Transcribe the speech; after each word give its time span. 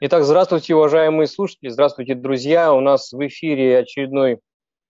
Итак, 0.00 0.22
здравствуйте, 0.22 0.76
уважаемые 0.76 1.26
слушатели, 1.26 1.70
здравствуйте, 1.70 2.14
друзья. 2.14 2.72
У 2.72 2.78
нас 2.78 3.10
в 3.10 3.26
эфире 3.26 3.80
очередной 3.80 4.38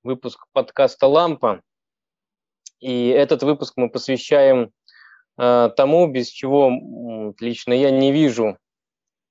выпуск 0.03 0.45
подкаста 0.53 1.07
«Лампа». 1.07 1.63
И 2.79 3.09
этот 3.09 3.43
выпуск 3.43 3.73
мы 3.77 3.89
посвящаем 3.89 4.71
э, 5.39 5.71
тому, 5.75 6.09
без 6.09 6.29
чего 6.29 7.35
лично 7.41 7.73
я 7.73 7.91
не 7.91 8.13
вижу 8.13 8.59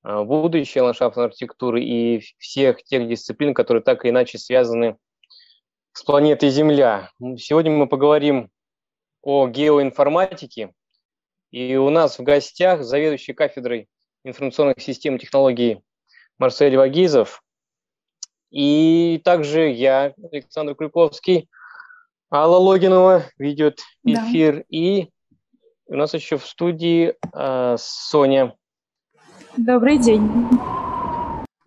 э, 0.03 0.23
будущее 0.23 0.81
ландшафтной 0.81 1.25
архитектуры 1.25 1.83
и 1.83 2.23
всех 2.39 2.81
тех 2.81 3.07
дисциплин, 3.07 3.53
которые 3.53 3.83
так 3.83 4.03
или 4.03 4.09
иначе 4.09 4.39
связаны 4.39 4.97
с 5.91 6.01
планетой 6.01 6.49
Земля. 6.49 7.11
Сегодня 7.37 7.71
мы 7.71 7.85
поговорим 7.85 8.49
о 9.21 9.47
геоинформатике. 9.47 10.73
И 11.51 11.75
у 11.75 11.91
нас 11.91 12.17
в 12.17 12.23
гостях 12.23 12.83
заведующий 12.83 13.33
кафедрой 13.33 13.87
информационных 14.27 14.81
систем 14.81 15.15
и 15.15 15.19
технологий 15.19 15.81
Марсель 16.37 16.77
Вагизов. 16.77 17.41
И 18.49 19.21
также 19.23 19.69
я, 19.69 20.13
Александр 20.31 20.75
Крюковский, 20.75 21.49
Алла 22.31 22.57
Логинова 22.57 23.23
ведет 23.37 23.81
эфир. 24.03 24.57
Да. 24.57 24.63
И 24.69 25.09
у 25.87 25.95
нас 25.95 26.13
еще 26.13 26.37
в 26.37 26.45
студии 26.45 27.15
э, 27.33 27.75
Соня. 27.77 28.55
Добрый 29.55 29.97
день. 29.97 30.29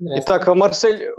Итак, 0.03 0.47
Марсель, 0.55 1.13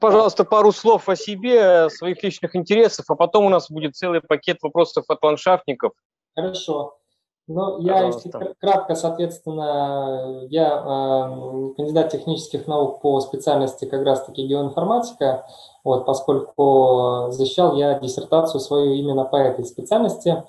пожалуйста, 0.00 0.44
пару 0.44 0.72
слов 0.72 1.08
о 1.08 1.16
себе, 1.16 1.90
своих 1.90 2.22
личных 2.22 2.56
интересах, 2.56 3.04
а 3.08 3.14
потом 3.14 3.44
у 3.44 3.48
нас 3.50 3.70
будет 3.70 3.94
целый 3.94 4.22
пакет 4.22 4.58
вопросов 4.62 5.04
от 5.08 5.22
ландшафтников. 5.22 5.92
Хорошо. 6.34 6.98
Ну, 7.46 7.78
я, 7.80 8.06
если 8.06 8.30
кратко, 8.58 8.94
соответственно, 8.94 10.46
я 10.48 10.78
э, 10.78 11.74
кандидат 11.76 12.10
технических 12.10 12.66
наук 12.66 13.02
по 13.02 13.20
специальности 13.20 13.84
как 13.84 14.02
раз-таки 14.02 14.46
геоинформатика, 14.46 15.46
вот, 15.84 16.06
поскольку 16.06 17.26
защищал 17.30 17.76
я 17.76 17.98
диссертацию 17.98 18.60
свою 18.60 18.94
именно 18.94 19.24
по 19.24 19.36
этой 19.36 19.66
специальности. 19.66 20.42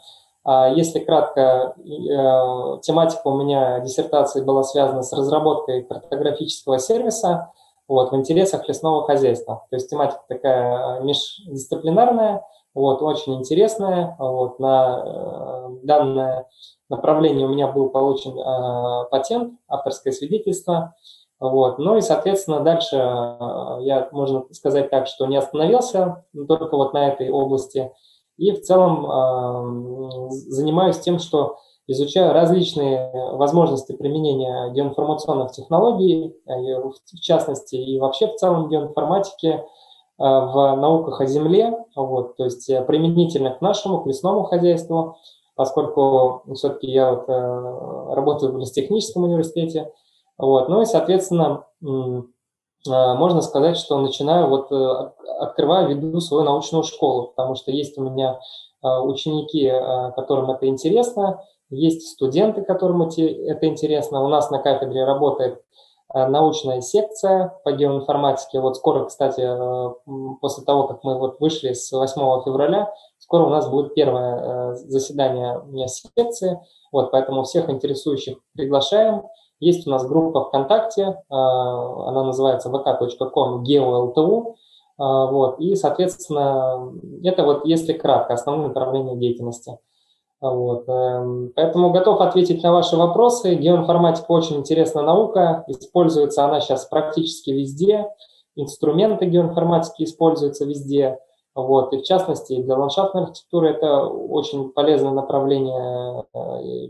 А 0.46 0.70
если 0.70 1.00
кратко, 1.00 1.76
э, 1.78 2.80
тематика 2.82 3.28
у 3.28 3.36
меня 3.36 3.80
диссертации 3.82 4.42
была 4.42 4.64
связана 4.64 5.04
с 5.04 5.12
разработкой 5.12 5.84
картографического 5.84 6.80
сервиса 6.80 7.52
вот, 7.90 8.14
в 8.14 8.16
интересах 8.16 8.70
лесного 8.70 9.06
хозяйства. 9.06 9.66
То 9.70 9.76
есть 9.76 9.90
тематика 9.90 10.22
такая 10.30 11.02
междисциплинарная, 11.02 12.42
вот, 12.74 13.02
очень 13.02 13.36
интересная. 13.36 14.16
Вот, 14.20 14.60
на 14.60 15.04
э, 15.06 15.70
данное 15.84 16.48
направлении 16.90 17.44
у 17.44 17.50
меня 17.50 17.68
был 17.68 17.90
получен 17.90 18.38
э, 18.38 19.10
патент, 19.10 19.54
авторское 19.68 20.14
свидетельство. 20.14 20.96
Вот. 21.40 21.80
Ну 21.80 21.98
и, 21.98 22.02
соответственно, 22.02 22.62
дальше 22.62 22.96
э, 22.96 23.78
я, 23.82 24.10
можно 24.12 24.46
сказать 24.52 24.90
так, 24.90 25.08
что 25.08 25.26
не 25.26 25.38
остановился 25.38 26.26
только 26.48 26.76
вот 26.78 26.94
на 26.94 27.08
этой 27.08 27.30
области. 27.30 27.92
И 28.38 28.52
в 28.52 28.62
целом 28.62 29.06
э, 29.06 30.30
занимаюсь 30.30 31.00
тем, 31.00 31.20
что 31.20 31.58
изучаю 31.88 32.34
различные 32.34 33.12
возможности 33.34 33.94
применения 33.94 34.72
геоинформационных 34.72 35.52
технологий, 35.52 36.36
э, 36.46 36.54
в 36.82 37.20
частности 37.22 37.76
и 37.76 38.00
вообще 38.00 38.28
в 38.28 38.36
целом 38.36 38.70
геоинформатики, 38.70 39.64
Э, 40.18 40.24
в 40.24 40.76
науках 40.78 41.20
о 41.20 41.26
земле, 41.26 41.74
вот, 41.94 42.38
то 42.38 42.46
есть 42.46 42.72
применительно 42.88 43.52
к 43.52 43.60
нашему, 43.60 44.02
к 44.02 44.08
лесному 44.08 44.44
хозяйству, 44.44 45.18
поскольку 45.56 46.44
все-таки 46.54 46.92
я 46.92 47.12
вот, 47.12 47.26
э, 47.28 48.14
работаю 48.14 48.54
в 48.54 48.58
лесотехническом 48.58 49.24
университете, 49.24 49.92
вот, 50.38 50.70
ну 50.70 50.82
и, 50.82 50.86
соответственно, 50.86 51.66
можно 51.82 53.42
сказать, 53.42 53.78
что 53.78 54.00
начинаю, 54.00 54.48
вот, 54.48 54.72
открываю, 55.40 55.90
веду 55.90 56.20
свою 56.20 56.44
научную 56.44 56.84
школу, 56.84 57.28
потому 57.36 57.56
что 57.56 57.72
есть 57.72 57.98
у 57.98 58.04
меня 58.04 58.40
ученики, 58.84 59.72
которым 60.16 60.52
это 60.52 60.68
интересно, 60.68 61.42
есть 61.70 62.10
студенты, 62.10 62.64
которым 62.64 63.02
это 63.02 63.66
интересно. 63.66 64.24
У 64.24 64.28
нас 64.28 64.52
на 64.52 64.60
кафедре 64.60 65.04
работает 65.04 65.64
Э, 66.16 66.28
научная 66.28 66.80
секция 66.82 67.60
по 67.64 67.72
геоинформатике. 67.74 68.62
Вот 68.62 68.78
скоро, 68.78 69.06
кстати, 69.06 69.42
э, 69.42 69.94
после 70.40 70.64
того, 70.64 70.88
как 70.88 71.04
мы 71.04 71.18
вот 71.18 71.40
вышли 71.42 71.74
с 71.74 71.92
8 71.92 72.44
февраля, 72.46 72.94
скоро 73.26 73.44
у 73.44 73.50
нас 73.50 73.68
будет 73.68 73.96
первое 73.96 74.74
э, 74.74 74.76
заседание 74.76 75.88
секции. 75.88 76.60
Вот, 76.92 77.12
поэтому 77.12 77.44
всех 77.44 77.70
интересующих 77.70 78.38
приглашаем. 78.54 79.24
Есть 79.60 79.88
у 79.88 79.90
нас 79.90 80.06
группа 80.06 80.46
ВКонтакте, 80.46 81.22
она 81.30 82.24
называется 82.24 82.70
vk.com 82.70 83.64
geoltu. 83.64 84.56
Вот, 84.98 85.60
и, 85.60 85.76
соответственно, 85.76 86.94
это 87.24 87.44
вот, 87.44 87.66
если 87.66 87.94
кратко, 87.94 88.34
основные 88.34 88.68
направления 88.68 89.16
деятельности. 89.16 89.80
Вот. 90.42 90.88
Эм, 90.88 91.52
поэтому 91.56 91.92
готов 91.92 92.22
ответить 92.22 92.64
на 92.64 92.72
ваши 92.72 92.96
вопросы. 92.96 93.56
Геоинформатика 93.56 94.32
очень 94.32 94.58
интересная 94.58 95.04
наука, 95.04 95.64
используется 95.68 96.46
она 96.46 96.62
сейчас 96.62 96.86
практически 96.86 97.52
везде, 97.52 98.08
инструменты 98.56 99.26
геоинформатики 99.26 100.04
используются 100.04 100.66
везде. 100.66 101.20
Вот. 101.56 101.94
И 101.94 101.98
в 101.98 102.04
частности, 102.04 102.62
для 102.62 102.78
ландшафтной 102.78 103.24
архитектуры 103.24 103.70
это 103.70 104.06
очень 104.06 104.72
полезное 104.72 105.12
направление. 105.12 106.26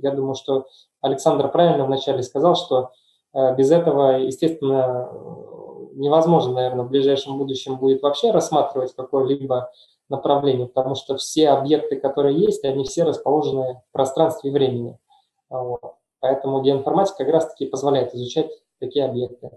Я 0.02 0.12
думаю, 0.12 0.34
что 0.34 0.66
Александр 1.02 1.50
правильно 1.50 1.86
вначале 1.86 2.24
сказал, 2.24 2.56
что 2.56 2.90
э, 3.34 3.56
без 3.56 3.70
этого, 3.70 4.18
естественно, 4.18 5.08
невозможно, 5.94 6.54
наверное, 6.54 6.86
в 6.86 6.90
ближайшем 6.90 7.38
будущем 7.38 7.78
будет 7.78 8.02
вообще 8.02 8.31
рассматривать 8.31 8.96
какой-либо 8.96 9.72
направлении, 10.09 10.66
потому 10.66 10.96
что 10.96 11.16
все 11.16 11.50
объекты, 11.50 11.96
которые 11.96 12.38
есть, 12.38 12.64
они 12.66 12.84
все 12.86 13.04
расположены 13.04 13.81
в 13.90 13.94
пространстве 13.94 14.50
и 14.50 14.54
времени. 14.54 14.98
Вот. 15.50 15.96
Поэтому 16.20 16.62
геоинформатика 16.62 17.18
как 17.20 17.34
раз-таки 17.34 17.68
позволяет 17.68 18.16
изучать 18.16 18.50
такие 18.80 19.06
объекты. 19.06 19.52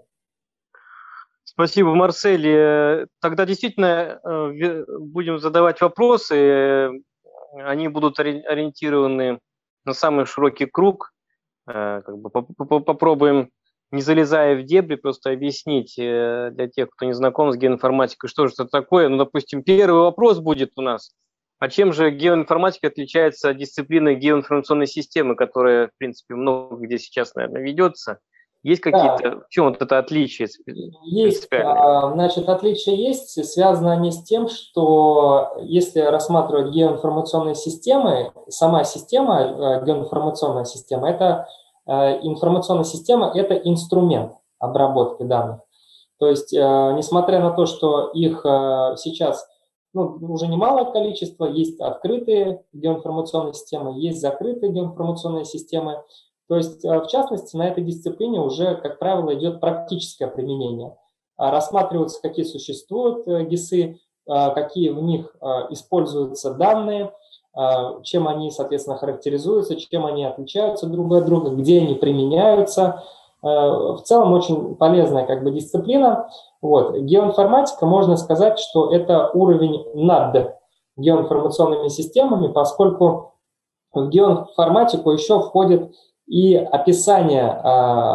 Спасибо, 1.59 1.93
Марсель. 1.93 2.47
Э, 2.47 3.07
тогда 3.21 3.45
действительно 3.45 4.21
э, 4.23 4.85
будем 5.01 5.41
задавать 5.41 5.81
вопросы. 5.81 6.93
Они 7.53 7.89
будут 7.89 8.21
ориентированы 8.21 9.41
на 9.85 9.93
самый 9.93 10.25
широкий 10.25 10.67
круг. 10.67 11.11
Э, 11.67 12.03
как 12.07 12.17
бы 12.17 12.31
попробуем 12.31 13.51
не 13.91 14.03
залезая 14.03 14.55
в 14.55 14.67
дебри, 14.67 14.95
просто 14.95 15.31
объяснить 15.33 15.95
для 15.97 16.69
тех, 16.73 16.91
кто 16.91 17.07
не 17.07 17.13
знаком 17.13 17.51
с 17.51 17.57
геоинформатикой, 17.57 18.31
что 18.31 18.47
же 18.47 18.53
это 18.53 18.67
такое. 18.67 19.09
Ну, 19.09 19.17
допустим, 19.17 19.65
первый 19.65 20.03
вопрос 20.03 20.39
будет 20.39 20.71
у 20.77 20.83
нас. 20.83 21.11
А 21.59 21.69
чем 21.69 21.93
же 21.93 22.13
геоинформатика 22.13 22.87
отличается 22.87 23.49
от 23.49 23.57
дисциплины 23.57 24.15
геоинформационной 24.15 24.87
системы, 24.87 25.35
которая, 25.35 25.89
в 25.89 25.91
принципе, 25.99 26.37
много 26.37 26.77
где 26.77 27.01
сейчас, 27.01 27.35
наверное, 27.35 27.63
ведется? 27.63 28.21
Есть 28.63 28.81
какие-то, 28.81 29.23
да. 29.23 29.37
в 29.41 29.49
чем 29.49 29.67
вот 29.67 29.81
это 29.81 29.99
отличие? 29.99 30.49
Есть, 31.05 31.49
а, 31.53 32.11
значит, 32.13 32.49
отличия 32.49 32.95
есть, 32.95 33.45
связано 33.47 33.93
они 33.93 34.11
с 34.11 34.23
тем, 34.25 34.49
что 34.49 35.57
если 35.63 36.01
рассматривать 36.01 36.73
геоинформационные 36.73 37.55
системы, 37.55 38.33
сама 38.49 38.85
система, 38.85 39.41
э, 39.43 39.85
геоинформационная 39.85 40.65
система, 40.65 41.09
это 41.09 41.47
Э, 41.89 42.21
информационная 42.21 42.85
система– 42.85 43.33
это 43.35 43.55
инструмент 43.55 44.35
обработки 44.59 45.23
данных. 45.23 45.61
То 46.19 46.29
есть, 46.29 46.53
несмотря 46.53 47.39
на 47.39 47.53
то, 47.53 47.65
что 47.67 48.09
их 48.09 48.41
сейчас 48.99 49.49
ну, 49.95 50.19
уже 50.21 50.49
немалое 50.49 50.87
количество, 50.87 51.47
есть 51.47 51.81
открытые 51.81 52.65
геоинформационные 52.73 53.55
системы, 53.55 54.01
есть 54.01 54.21
закрытые 54.21 54.73
геоинформационные 54.73 55.45
системы. 55.45 56.03
То 56.49 56.57
есть, 56.57 56.83
в 56.83 57.06
частности, 57.06 57.56
на 57.56 57.69
этой 57.69 57.85
дисциплине 57.85 58.41
уже, 58.41 58.77
как 58.77 58.99
правило, 58.99 59.35
идет 59.35 59.61
практическое 59.61 60.29
применение. 60.29 60.97
Рассматриваются, 61.37 62.21
какие 62.23 62.45
существуют 62.45 63.27
ГИСы, 63.27 64.00
какие 64.27 64.91
в 64.91 65.03
них 65.03 65.37
используются 65.71 66.55
данные– 66.55 67.12
а, 67.59 68.00
чем 68.03 68.29
они, 68.29 68.53
соответственно, 68.53 68.97
характеризуются, 68.97 69.75
чем 69.75 70.06
они 70.06 70.25
отличаются 70.25 70.87
друг 70.87 71.12
от 71.12 71.25
друга, 71.25 71.50
где 71.50 71.81
они 71.81 71.95
применяются. 71.95 73.03
А, 73.43 73.94
в 73.94 74.03
целом 74.03 74.33
очень 74.33 74.77
полезная 74.77 75.27
как 75.27 75.43
бы 75.43 75.51
дисциплина. 75.51 76.31
Вот. 76.62 76.97
Геоинформатика, 76.97 77.85
можно 77.85 78.17
сказать, 78.17 78.61
что 78.61 78.93
это 78.93 79.31
уровень 79.35 79.85
над 79.94 80.55
геоинформационными 80.97 81.89
системами, 81.89 82.47
поскольку 82.47 83.35
в 83.93 84.09
геоинформатику 84.09 85.11
еще 85.11 85.41
входит 85.41 85.93
и 86.29 86.55
описание 86.57 87.61
э, 87.65 88.09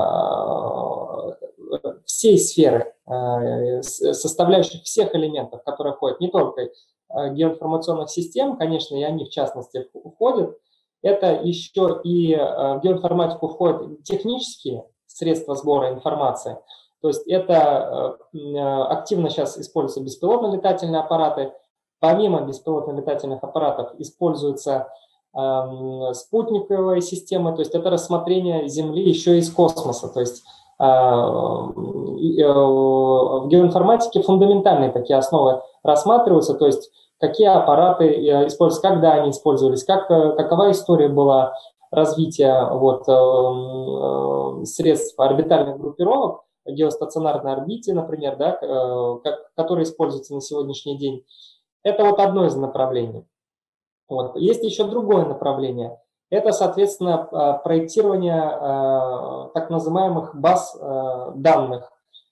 всей 2.06 2.38
сферы, 2.38 2.94
э, 3.08 3.82
составляющих 3.82 4.84
всех 4.84 5.14
элементов, 5.16 5.64
которые 5.64 5.94
входят 5.94 6.20
не 6.20 6.30
только 6.30 6.70
Э, 7.14 7.32
геоинформационных 7.32 8.10
систем, 8.10 8.58
конечно, 8.58 8.96
и 8.96 9.04
они 9.04 9.26
в 9.26 9.30
частности 9.30 9.88
входят, 9.94 10.58
это 11.04 11.34
еще 11.34 12.02
и 12.04 12.34
э, 12.34 12.40
в 12.40 12.82
геоинформатику 12.82 13.50
входят 13.50 14.04
технические 14.04 14.86
средства 15.06 15.56
сбора 15.56 15.92
информации. 15.92 16.58
То 17.02 17.10
есть 17.10 17.28
это 17.28 18.18
активно 18.90 19.30
сейчас 19.30 19.58
используются 19.58 20.02
беспилотные 20.02 20.54
летательные 20.54 21.02
аппараты. 21.02 21.52
Помимо 22.00 22.42
беспилотных 22.42 22.96
летательных 22.96 23.44
аппаратов 23.44 23.94
используются 24.00 24.88
эм, 25.36 26.14
спутниковые 26.14 27.02
системы, 27.02 27.54
то 27.54 27.60
есть 27.60 27.76
это 27.76 27.90
рассмотрение 27.90 28.68
Земли 28.68 29.08
еще 29.08 29.38
из 29.38 29.52
космоса. 29.52 30.10
То 30.10 30.20
есть 30.20 30.44
в 30.80 31.74
геоинформатике 33.48 34.22
фундаментальные 34.22 34.92
такие 34.92 35.18
основы 35.18 35.62
рассматриваются, 35.84 36.56
то 36.56 36.66
есть 36.66 36.92
какие 37.24 37.48
аппараты 37.48 38.06
э, 38.06 38.48
используются, 38.48 38.90
когда 38.90 39.14
они 39.14 39.30
использовались, 39.30 39.86
как, 39.86 40.12
э, 40.12 40.36
какова 40.36 40.72
история 40.72 41.08
была 41.08 41.54
развития 41.90 42.68
вот, 42.70 43.08
э, 43.08 44.66
средств 44.66 45.18
орбитальных 45.18 45.80
группировок, 45.80 46.42
геостационарной 46.66 47.54
орбите, 47.54 47.94
например, 47.94 48.38
да, 48.38 48.58
которые 49.56 49.84
используются 49.84 50.34
на 50.34 50.42
сегодняшний 50.42 50.98
день. 50.98 51.24
Это 51.84 52.06
вот 52.06 52.20
одно 52.20 52.46
из 52.46 52.56
направлений. 52.56 53.26
Вот. 54.10 54.36
Есть 54.36 54.64
еще 54.64 54.86
другое 54.86 55.26
направление. 55.26 56.00
Это, 56.30 56.52
соответственно, 56.52 57.60
проектирование 57.64 59.52
так 59.54 59.70
называемых 59.70 60.36
баз 60.36 60.76
данных 61.36 61.92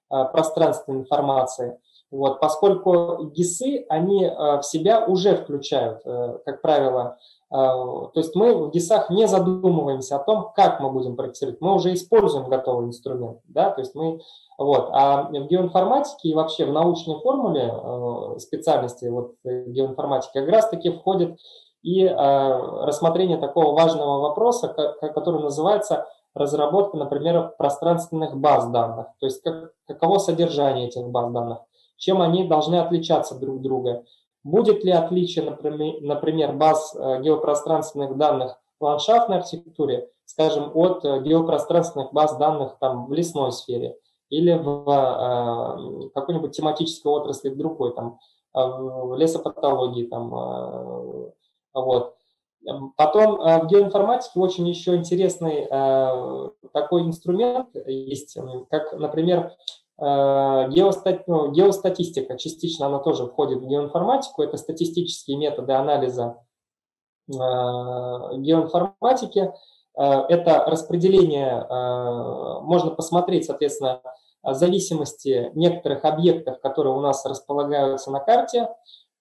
пространственной 0.09 1.01
информации– 1.01 1.77
вот, 2.12 2.41
поскольку 2.41 3.31
ГИСы, 3.33 3.85
они 3.88 4.27
в 4.27 4.63
себя 4.63 5.06
уже 5.06 5.38
включают, 5.38 6.01
э, 6.06 6.39
как 6.45 6.62
правило, 6.62 7.18
то 7.51 8.12
есть 8.15 8.33
мы 8.33 8.56
в 8.56 8.71
ГИСах 8.71 9.09
не 9.09 9.27
задумываемся 9.27 10.15
о 10.15 10.24
том, 10.24 10.51
как 10.56 10.80
мы 10.80 10.89
будем 10.89 11.18
проектировать, 11.18 11.59
мы 11.59 11.75
уже 11.75 11.94
используем 11.94 12.48
готовый 12.48 12.88
инструмент, 12.88 13.39
да, 13.44 13.71
то 13.71 13.81
есть 13.81 13.94
мы, 13.94 14.21
вот, 14.57 14.89
а 14.94 15.24
в 15.24 15.48
геоинформатике 15.48 16.30
и 16.30 16.33
вообще 16.33 16.65
в 16.65 16.71
научной 16.71 17.19
формуле 17.19 18.39
специальности 18.39 19.06
вот 19.07 19.33
геоинформатики 19.44 20.31
как 20.33 20.48
раз 20.48 20.69
таки 20.69 20.92
входит 20.92 21.39
и 21.83 22.07
рассмотрение 22.07 23.38
такого 23.38 23.75
важного 23.75 24.21
вопроса, 24.21 24.69
который 25.01 25.42
называется 25.42 26.07
разработка, 26.33 26.95
например, 26.95 27.54
пространственных 27.57 28.38
баз 28.38 28.69
данных, 28.69 29.07
то 29.19 29.25
есть 29.25 29.42
как, 29.44 29.74
каково 29.88 30.19
содержание 30.19 30.88
этих 30.88 31.06
баз 31.09 31.30
данных 31.31 31.59
чем 32.01 32.19
они 32.19 32.47
должны 32.47 32.77
отличаться 32.77 33.36
друг 33.36 33.57
от 33.57 33.62
друга. 33.62 34.04
Будет 34.43 34.83
ли 34.83 34.91
отличие, 34.91 35.45
например, 35.45 36.53
баз 36.53 36.95
э, 36.95 37.21
геопространственных 37.21 38.17
данных 38.17 38.57
в 38.79 38.83
ландшафтной 38.83 39.38
архитектуре, 39.38 40.09
скажем, 40.25 40.71
от 40.73 41.05
э, 41.05 41.21
геопространственных 41.21 42.11
баз 42.11 42.35
данных 42.38 42.77
там, 42.79 43.05
в 43.05 43.13
лесной 43.13 43.51
сфере 43.51 43.97
или 44.29 44.53
в 44.53 44.89
э, 44.89 46.09
какой-нибудь 46.15 46.55
тематической 46.55 47.11
отрасли 47.11 47.49
другой, 47.49 47.93
там, 47.93 48.19
в 48.53 49.15
лесопатологии, 49.15 50.07
там, 50.07 50.29
вот. 51.73 52.15
Потом 52.97 53.37
в 53.37 53.67
геоинформатике 53.67 54.39
очень 54.39 54.67
еще 54.67 54.95
интересный 54.95 55.65
такой 56.73 57.03
инструмент 57.03 57.69
есть, 57.87 58.37
как, 58.69 58.91
например, 58.91 59.53
геостат, 60.01 61.27
ну, 61.27 61.51
геостатистика, 61.51 62.38
частично 62.38 62.88
она 62.88 63.00
тоже 63.00 63.27
входит 63.27 63.59
в 63.59 63.68
геоинформатику, 63.68 64.42
это 64.42 64.57
статистические 64.57 65.38
методы 65.38 65.74
анализа 65.74 66.38
э, 67.27 67.33
геоинформатики, 67.33 69.53
э, 69.95 70.03
это 70.03 70.63
распределение, 70.65 71.68
можно 72.63 72.92
посмотреть, 72.92 73.45
соответственно, 73.45 74.01
зависимости 74.44 75.51
некоторых 75.53 76.04
объектов, 76.04 76.59
которые 76.62 76.95
у 76.95 77.00
нас 77.00 77.24
располагаются 77.25 78.09
на 78.09 78.19
карте. 78.19 78.69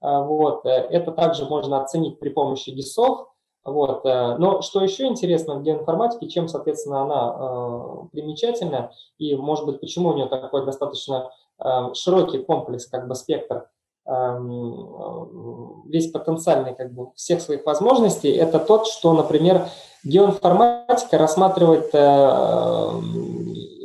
Вот. 0.00 0.64
Это 0.64 1.12
также 1.12 1.44
можно 1.44 1.82
оценить 1.82 2.18
при 2.18 2.30
помощи 2.30 2.70
ГИСов. 2.70 3.28
Вот. 3.64 4.06
Э, 4.06 4.36
но 4.38 4.62
что 4.62 4.82
еще 4.82 5.06
интересно 5.06 5.56
в 5.56 5.62
геоинформатике, 5.62 6.28
чем, 6.28 6.48
соответственно, 6.48 7.02
она 7.02 7.36
э, 7.38 8.08
примечательна, 8.12 8.92
и, 9.18 9.34
может 9.36 9.66
быть, 9.66 9.80
почему 9.80 10.10
у 10.10 10.14
нее 10.14 10.26
такой 10.26 10.64
достаточно 10.64 11.30
э, 11.62 11.94
широкий 11.94 12.38
комплекс, 12.38 12.86
как 12.86 13.06
бы 13.06 13.14
спектр, 13.14 13.68
эм, 14.06 15.84
весь 15.88 16.10
потенциальный 16.10 16.74
как 16.74 16.92
бы 16.92 17.10
всех 17.16 17.42
своих 17.42 17.66
возможностей, 17.66 18.32
это 18.32 18.58
тот, 18.58 18.86
что, 18.86 19.12
например, 19.12 19.68
геоинформатика 20.04 21.18
рассматривает 21.18 21.94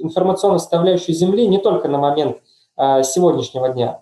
информационную 0.02 0.60
составляющую 0.60 1.14
Земли 1.14 1.46
не 1.48 1.58
только 1.58 1.90
на 1.90 1.98
момент 1.98 2.38
сегодняшнего 2.78 3.68
дня. 3.70 4.02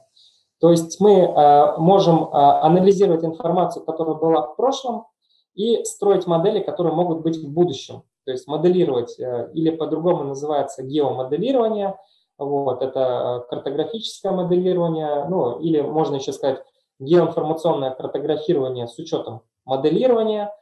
То 0.59 0.69
есть 0.69 0.99
мы 0.99 1.73
можем 1.77 2.29
анализировать 2.31 3.25
информацию, 3.25 3.83
которая 3.83 4.15
была 4.15 4.43
в 4.43 4.55
прошлом, 4.55 5.07
и 5.55 5.83
строить 5.83 6.27
модели, 6.27 6.59
которые 6.59 6.93
могут 6.93 7.21
быть 7.21 7.37
в 7.37 7.49
будущем. 7.51 8.03
То 8.25 8.31
есть 8.31 8.47
моделировать, 8.47 9.19
э, 9.19 9.49
или 9.53 9.69
по-другому 9.69 10.23
называется 10.23 10.83
геомоделирование, 10.83 11.97
вот, 12.37 12.81
это 12.81 13.43
э, 13.45 13.49
картографическое 13.49 14.31
моделирование, 14.31 15.25
ну, 15.29 15.59
или 15.59 15.81
можно 15.81 16.15
еще 16.15 16.31
сказать 16.31 16.63
геоинформационное 16.99 17.91
картографирование 17.91 18.87
с 18.87 18.97
учетом 18.97 19.41
моделирования. 19.65 20.53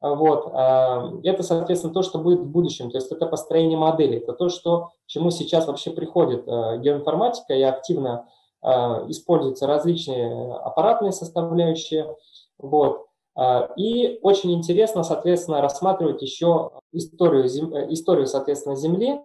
Вот, 0.00 0.50
э, 0.52 1.20
это, 1.22 1.42
соответственно, 1.42 1.94
то, 1.94 2.02
что 2.02 2.18
будет 2.18 2.40
в 2.40 2.50
будущем, 2.50 2.90
то 2.90 2.98
есть 2.98 3.10
это 3.10 3.26
построение 3.26 3.78
модели, 3.78 4.18
это 4.18 4.32
то, 4.32 4.48
что, 4.48 4.90
чему 5.06 5.30
сейчас 5.30 5.66
вообще 5.66 5.90
приходит 5.90 6.44
геоинформатика 6.46 7.54
и 7.54 7.62
активно 7.62 8.28
используются 9.08 9.66
различные 9.66 10.54
аппаратные 10.54 11.12
составляющие. 11.12 12.16
Вот. 12.56 13.04
А, 13.36 13.70
и 13.76 14.18
очень 14.22 14.52
интересно, 14.52 15.02
соответственно, 15.02 15.60
рассматривать 15.60 16.22
еще 16.22 16.70
историю, 16.92 17.44
э, 17.44 17.92
историю 17.92 18.26
соответственно, 18.26 18.76
Земли, 18.76 19.20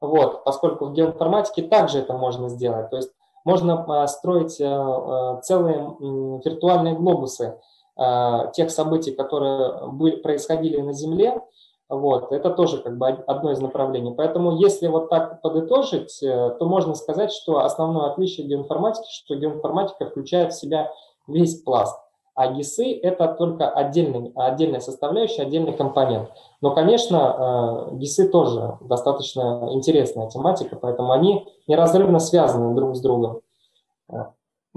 вот, 0.00 0.44
поскольку 0.44 0.86
в 0.86 0.92
геоинформатике 0.92 1.62
также 1.62 2.00
это 2.00 2.12
можно 2.12 2.48
сделать. 2.48 2.90
То 2.90 2.96
есть 2.96 3.10
можно 3.44 3.84
а, 4.02 4.06
строить 4.06 4.60
э, 4.60 4.64
э, 4.64 5.40
целые 5.42 5.96
виртуальные 6.44 6.94
глобусы 6.94 7.58
а, 7.96 8.48
тех 8.48 8.70
событий, 8.70 9.12
которые 9.12 10.20
происходили 10.22 10.80
на 10.80 10.92
Земле. 10.92 11.40
Вот, 11.88 12.32
это 12.32 12.50
тоже 12.50 12.78
как 12.78 12.96
бы 12.96 13.08
одно 13.08 13.52
из 13.52 13.60
направлений. 13.60 14.14
Поэтому 14.14 14.56
если 14.56 14.88
вот 14.88 15.10
так 15.10 15.42
подытожить, 15.42 16.18
то 16.20 16.56
можно 16.60 16.94
сказать, 16.94 17.30
что 17.30 17.58
основное 17.58 18.10
отличие 18.10 18.46
геоинформатики, 18.46 19.06
что 19.10 19.36
геоинформатика 19.36 20.06
включает 20.06 20.54
в 20.54 20.58
себя 20.58 20.90
весь 21.28 21.62
пласт. 21.62 22.03
А 22.34 22.48
ГИСы– 22.48 22.98
это 23.02 23.28
только 23.28 23.70
отдельный, 23.70 24.32
отдельная 24.34 24.80
составляющая, 24.80 25.42
отдельный 25.42 25.72
компонент. 25.72 26.30
Но, 26.60 26.74
конечно, 26.74 27.90
э, 27.92 27.96
ГИСы 27.96 28.28
тоже 28.28 28.76
достаточно 28.80 29.68
интересная 29.70 30.28
тематика, 30.28 30.74
поэтому 30.74 31.12
они 31.12 31.46
неразрывно 31.68 32.18
связаны 32.18 32.74
друг 32.74 32.96
с 32.96 33.00
другом. 33.00 33.40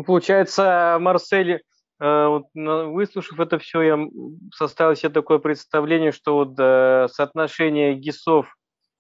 Получается, 0.06 0.98
Марсель, 1.00 1.64
э, 2.00 2.40
выслушав 2.54 3.40
это 3.40 3.58
все, 3.58 3.82
я 3.82 4.00
составил 4.54 4.96
себе 4.96 5.10
такое 5.10 5.40
представление, 5.40 6.12
что 6.12 6.36
вот 6.36 6.54
э, 6.60 7.08
соотношение 7.12 7.96
ГИСов 7.96 8.56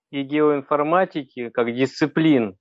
и 0.09 0.23
геоинформатики 0.23 1.49
как 1.49 1.73
дисциплин 1.75 2.57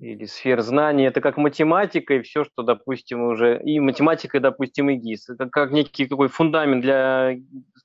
или 0.00 0.26
сфер 0.26 0.62
знаний, 0.62 1.04
это 1.04 1.20
как 1.20 1.36
математика 1.36 2.14
и 2.14 2.22
все, 2.22 2.44
что, 2.44 2.62
допустим, 2.62 3.22
уже, 3.28 3.60
и 3.62 3.80
математика, 3.80 4.40
допустим, 4.40 4.90
и 4.90 4.96
ГИС. 4.96 5.30
Это 5.30 5.46
как 5.46 5.70
некий 5.72 6.06
какой 6.06 6.28
фундамент 6.28 6.82
для, 6.82 7.34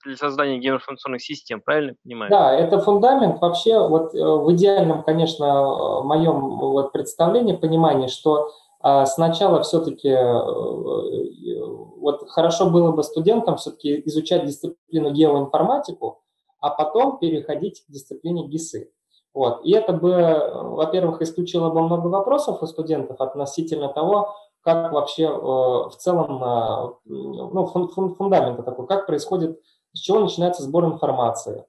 для 0.06 0.16
создания 0.16 0.60
геоинформационных 0.60 1.22
систем, 1.22 1.62
правильно 1.62 1.96
понимаю? 2.04 2.30
Да, 2.30 2.54
это 2.54 2.80
фундамент. 2.80 3.42
Вообще, 3.42 3.80
вот 3.80 4.14
э, 4.14 4.18
в 4.18 4.52
идеальном, 4.54 5.04
конечно, 5.04 6.02
моем 6.04 6.58
вот 6.58 6.92
представлении, 6.92 7.56
понимании, 7.56 8.08
что 8.08 8.50
а, 8.82 9.06
сначала 9.06 9.62
все-таки 9.62 10.08
э, 10.08 11.60
вот 11.98 12.30
хорошо 12.30 12.70
было 12.70 12.92
бы 12.92 13.04
студентам 13.04 13.58
все-таки 13.58 14.02
изучать 14.06 14.46
дисциплину 14.46 15.12
геоинформатику, 15.12 16.22
а 16.62 16.70
потом 16.70 17.20
переходить 17.20 17.84
к 17.86 17.92
дисциплине 17.92 18.48
ГИСы. 18.48 18.92
Вот. 19.34 19.64
И 19.64 19.72
это 19.72 19.94
бы, 19.94 20.52
во-первых, 20.54 21.22
исключило 21.22 21.70
бы 21.70 21.82
много 21.82 22.08
вопросов 22.08 22.62
у 22.62 22.68
студентов 22.68 23.22
относительно 23.22 23.90
того, 23.90 24.34
как 24.62 24.92
вообще 24.92 25.24
э, 25.24 25.30
в 25.30 25.94
целом 25.98 26.44
э, 26.44 26.94
ну, 27.06 27.66
фун, 27.68 27.88
фун, 27.90 28.16
фундамента 28.16 28.64
такой, 28.64 28.88
как 28.88 29.06
происходит, 29.06 29.60
с 29.94 30.00
чего 30.00 30.20
начинается 30.20 30.64
сбор 30.64 30.86
информации, 30.86 31.66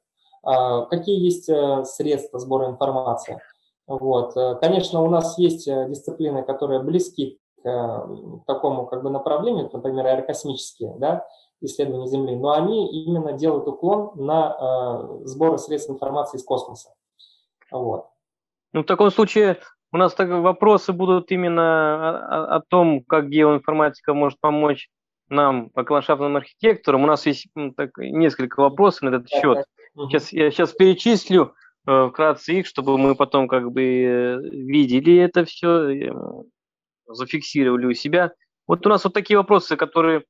э, 0.47 0.87
какие 0.91 1.23
есть 1.23 1.49
э, 1.49 1.85
средства 1.85 2.39
сбора 2.39 2.67
информации. 2.67 3.41
Вот. 3.87 4.37
Э, 4.37 4.57
конечно, 4.61 5.03
у 5.03 5.09
нас 5.09 5.39
есть 5.39 5.69
э, 5.69 5.89
дисциплины, 5.89 6.43
которые 6.43 6.81
близки 6.81 7.39
к 7.63 7.69
э, 7.69 8.43
такому 8.47 8.87
как 8.87 9.03
бы 9.03 9.11
направлению, 9.11 9.71
например, 9.73 10.07
аэрокосмические 10.07 10.95
да, 10.99 11.27
исследования 11.61 12.09
Земли, 12.09 12.37
но 12.37 12.53
они 12.53 13.05
именно 13.05 13.33
делают 13.33 13.69
уклон 13.69 14.13
на 14.17 14.57
э, 15.23 15.27
сбор 15.27 15.59
средств 15.59 15.91
информации 15.91 16.39
из 16.39 16.45
космоса. 16.45 16.91
Вот. 17.71 18.07
Ну, 18.73 18.83
в 18.83 18.87
таком 18.87 19.11
случае 19.11 19.59
у 19.93 19.97
нас 19.97 20.15
так, 20.15 20.29
вопросы 20.29 20.93
будут 20.93 21.31
именно 21.33 22.19
о, 22.19 22.57
о 22.57 22.61
том, 22.61 23.03
как 23.03 23.29
геоинформатика 23.29 24.15
может 24.15 24.39
помочь 24.41 24.89
нам, 25.29 25.71
как 25.71 25.91
ландшафтным 25.91 26.37
архитекторам. 26.37 27.05
У 27.05 27.07
нас 27.07 27.27
есть 27.27 27.47
так, 27.77 27.97
несколько 27.99 28.61
вопросов 28.61 29.03
на 29.03 29.09
этот 29.11 29.29
счет. 29.29 29.65
Сейчас, 29.97 30.33
я 30.33 30.51
сейчас 30.51 30.73
перечислю 30.73 31.55
э, 31.87 32.09
вкратце 32.09 32.55
их, 32.55 32.67
чтобы 32.67 32.99
мы 32.99 33.15
потом 33.17 33.49
как 33.49 33.73
бы 33.73 33.83
э, 33.83 34.39
видели 34.51 35.17
это 35.17 35.45
все, 35.45 35.91
э, 35.91 36.13
зафиксировали 37.07 37.87
у 37.87 37.95
себя. 37.95 38.33
Вот 38.69 38.87
у 38.87 38.89
нас 38.89 39.03
вот 39.03 39.15
такие 39.15 39.37
вопросы, 39.37 39.77
которые, 39.77 40.25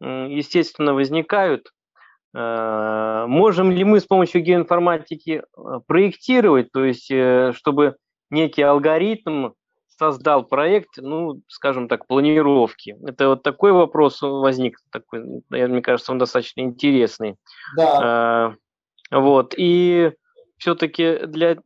естественно, 0.00 0.94
возникают. 0.94 1.72
Э, 2.34 3.24
можем 3.26 3.70
ли 3.70 3.84
мы 3.84 4.00
с 4.00 4.04
помощью 4.04 4.42
геоинформатики 4.42 5.42
э, 5.42 5.80
проектировать, 5.86 6.70
то 6.72 6.84
есть 6.84 7.10
чтобы 7.56 7.96
некий 8.30 8.62
алгоритм 8.62 9.50
создал 9.88 10.44
проект, 10.44 10.96
ну, 10.96 11.42
скажем 11.48 11.88
так, 11.88 12.06
планировки? 12.06 12.96
Это 13.06 13.28
вот 13.28 13.42
такой 13.42 13.72
вопрос 13.72 14.22
возник, 14.22 14.78
такой, 14.90 15.42
мне 15.50 15.82
кажется, 15.82 16.12
он 16.12 16.18
достаточно 16.18 16.60
интересный. 16.60 17.36
Да. 17.76 18.54
Вот, 19.10 19.54
и 19.56 20.12
все-таки 20.56 21.26
для 21.26 21.58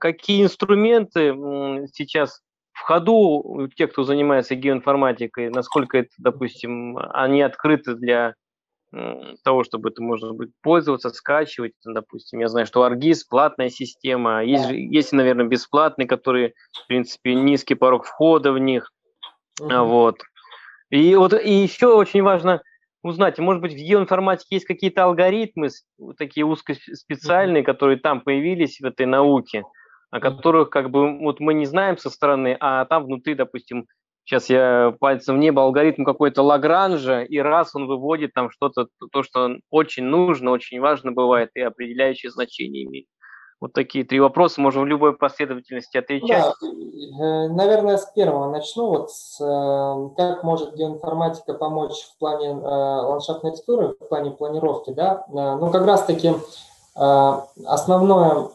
какие 0.00 0.42
инструменты 0.42 1.32
сейчас 1.92 2.42
в 2.72 2.80
ходу 2.80 3.14
у 3.14 3.68
тех, 3.68 3.92
кто 3.92 4.02
занимается 4.04 4.54
геоинформатикой, 4.54 5.48
насколько 5.50 5.98
это, 5.98 6.10
допустим, 6.18 6.98
они 6.98 7.40
открыты 7.42 7.94
для 7.94 8.34
того, 9.44 9.64
чтобы 9.64 9.90
это 9.90 10.02
можно 10.02 10.32
будет 10.32 10.52
пользоваться, 10.62 11.10
скачивать, 11.10 11.72
допустим, 11.84 12.40
я 12.40 12.48
знаю, 12.48 12.66
что 12.66 12.82
Аргиз 12.82 13.24
платная 13.24 13.68
система, 13.68 14.42
есть, 14.42 14.70
есть, 14.70 15.12
наверное, 15.12 15.46
бесплатные, 15.46 16.08
которые, 16.08 16.54
в 16.72 16.86
принципе, 16.86 17.34
низкий 17.34 17.74
порог 17.74 18.06
входа 18.06 18.50
в 18.52 18.58
них, 18.58 18.90
mm-hmm. 19.60 19.84
вот. 19.84 20.22
И 20.90 21.14
вот 21.16 21.34
и 21.34 21.52
еще 21.52 21.88
очень 21.88 22.22
важно 22.22 22.62
узнать, 23.02 23.38
может 23.38 23.60
быть, 23.60 23.74
в 23.74 23.76
геоинформатике 23.76 24.56
есть 24.56 24.66
какие-то 24.66 25.04
алгоритмы 25.04 25.68
такие 26.16 26.46
узкоспециальные, 26.46 27.62
mm-hmm. 27.62 27.66
которые 27.66 27.98
там 27.98 28.22
появились 28.22 28.80
в 28.80 28.86
этой 28.86 29.04
науке, 29.04 29.64
о 30.10 30.20
которых 30.20 30.70
как 30.70 30.90
бы 30.90 31.18
вот 31.18 31.40
мы 31.40 31.52
не 31.52 31.66
знаем 31.66 31.98
со 31.98 32.08
стороны, 32.08 32.56
а 32.58 32.86
там 32.86 33.04
внутри, 33.04 33.34
допустим, 33.34 33.86
сейчас 34.28 34.50
я 34.50 34.94
пальцем 35.00 35.36
в 35.36 35.38
небо, 35.38 35.62
алгоритм 35.62 36.04
какой-то 36.04 36.42
Лагранжа, 36.42 37.22
и 37.22 37.38
раз 37.38 37.74
он 37.74 37.86
выводит 37.86 38.34
там 38.34 38.50
что-то, 38.50 38.88
то, 39.10 39.22
что 39.22 39.56
очень 39.70 40.04
нужно, 40.04 40.50
очень 40.50 40.80
важно 40.80 41.12
бывает 41.12 41.50
и 41.54 41.60
определяющее 41.60 42.30
значение 42.30 42.84
имеет. 42.84 43.06
Вот 43.60 43.72
такие 43.72 44.04
три 44.04 44.20
вопроса, 44.20 44.60
можем 44.60 44.84
в 44.84 44.86
любой 44.86 45.16
последовательности 45.16 45.96
отвечать. 45.96 46.44
Да, 46.60 46.68
э, 46.68 47.48
наверное, 47.48 47.96
с 47.96 48.04
первого 48.12 48.52
начну. 48.52 48.88
Вот 48.88 49.10
с, 49.10 49.40
э, 49.40 50.14
как 50.16 50.44
может 50.44 50.76
геоинформатика 50.76 51.54
помочь 51.54 51.96
в 52.14 52.18
плане 52.18 52.50
э, 52.50 52.52
ландшафтной 52.52 53.50
архитектуры, 53.50 53.96
в 53.98 54.08
плане 54.08 54.30
планировки, 54.30 54.90
да? 54.90 55.24
Ну, 55.28 55.70
как 55.70 55.86
раз-таки 55.86 56.34
основное, 56.94 58.48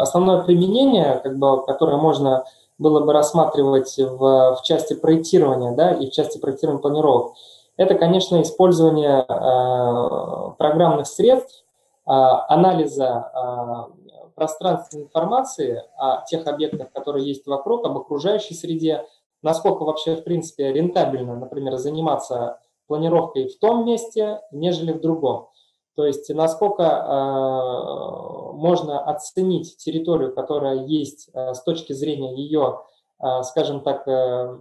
основное 0.00 0.42
применение, 0.42 1.20
как 1.22 1.38
бы, 1.38 1.64
которое 1.64 1.96
можно 1.98 2.44
было 2.78 3.04
бы 3.04 3.12
рассматривать 3.12 3.96
в, 3.98 4.56
в 4.56 4.62
части 4.64 4.94
проектирования 4.94 5.72
да, 5.72 5.92
и 5.92 6.08
в 6.08 6.12
части 6.12 6.38
проектирования 6.38 6.82
планировок, 6.82 7.34
это, 7.76 7.94
конечно, 7.96 8.40
использование 8.42 9.24
э, 9.28 10.54
программных 10.58 11.06
средств, 11.06 11.64
э, 12.06 12.10
анализа 12.10 13.30
э, 13.34 14.30
пространственной 14.34 15.04
информации 15.04 15.82
о 15.96 16.24
тех 16.24 16.46
объектах, 16.46 16.92
которые 16.92 17.26
есть 17.26 17.46
вокруг, 17.46 17.84
об 17.84 17.96
окружающей 17.96 18.54
среде, 18.54 19.06
насколько 19.42 19.84
вообще, 19.84 20.16
в 20.16 20.24
принципе, 20.24 20.72
рентабельно, 20.72 21.36
например, 21.36 21.76
заниматься 21.76 22.60
планировкой 22.86 23.48
в 23.48 23.58
том 23.58 23.84
месте, 23.86 24.40
нежели 24.52 24.92
в 24.92 25.00
другом. 25.00 25.48
То 25.96 26.06
есть 26.06 26.28
насколько 26.34 26.82
э, 26.82 28.52
можно 28.56 29.00
оценить 29.04 29.76
территорию, 29.76 30.34
которая 30.34 30.84
есть 30.86 31.28
э, 31.32 31.54
с 31.54 31.62
точки 31.62 31.92
зрения 31.92 32.34
ее, 32.34 32.80
э, 33.22 33.42
скажем 33.44 33.80
так, 33.80 34.06
э, 34.08 34.56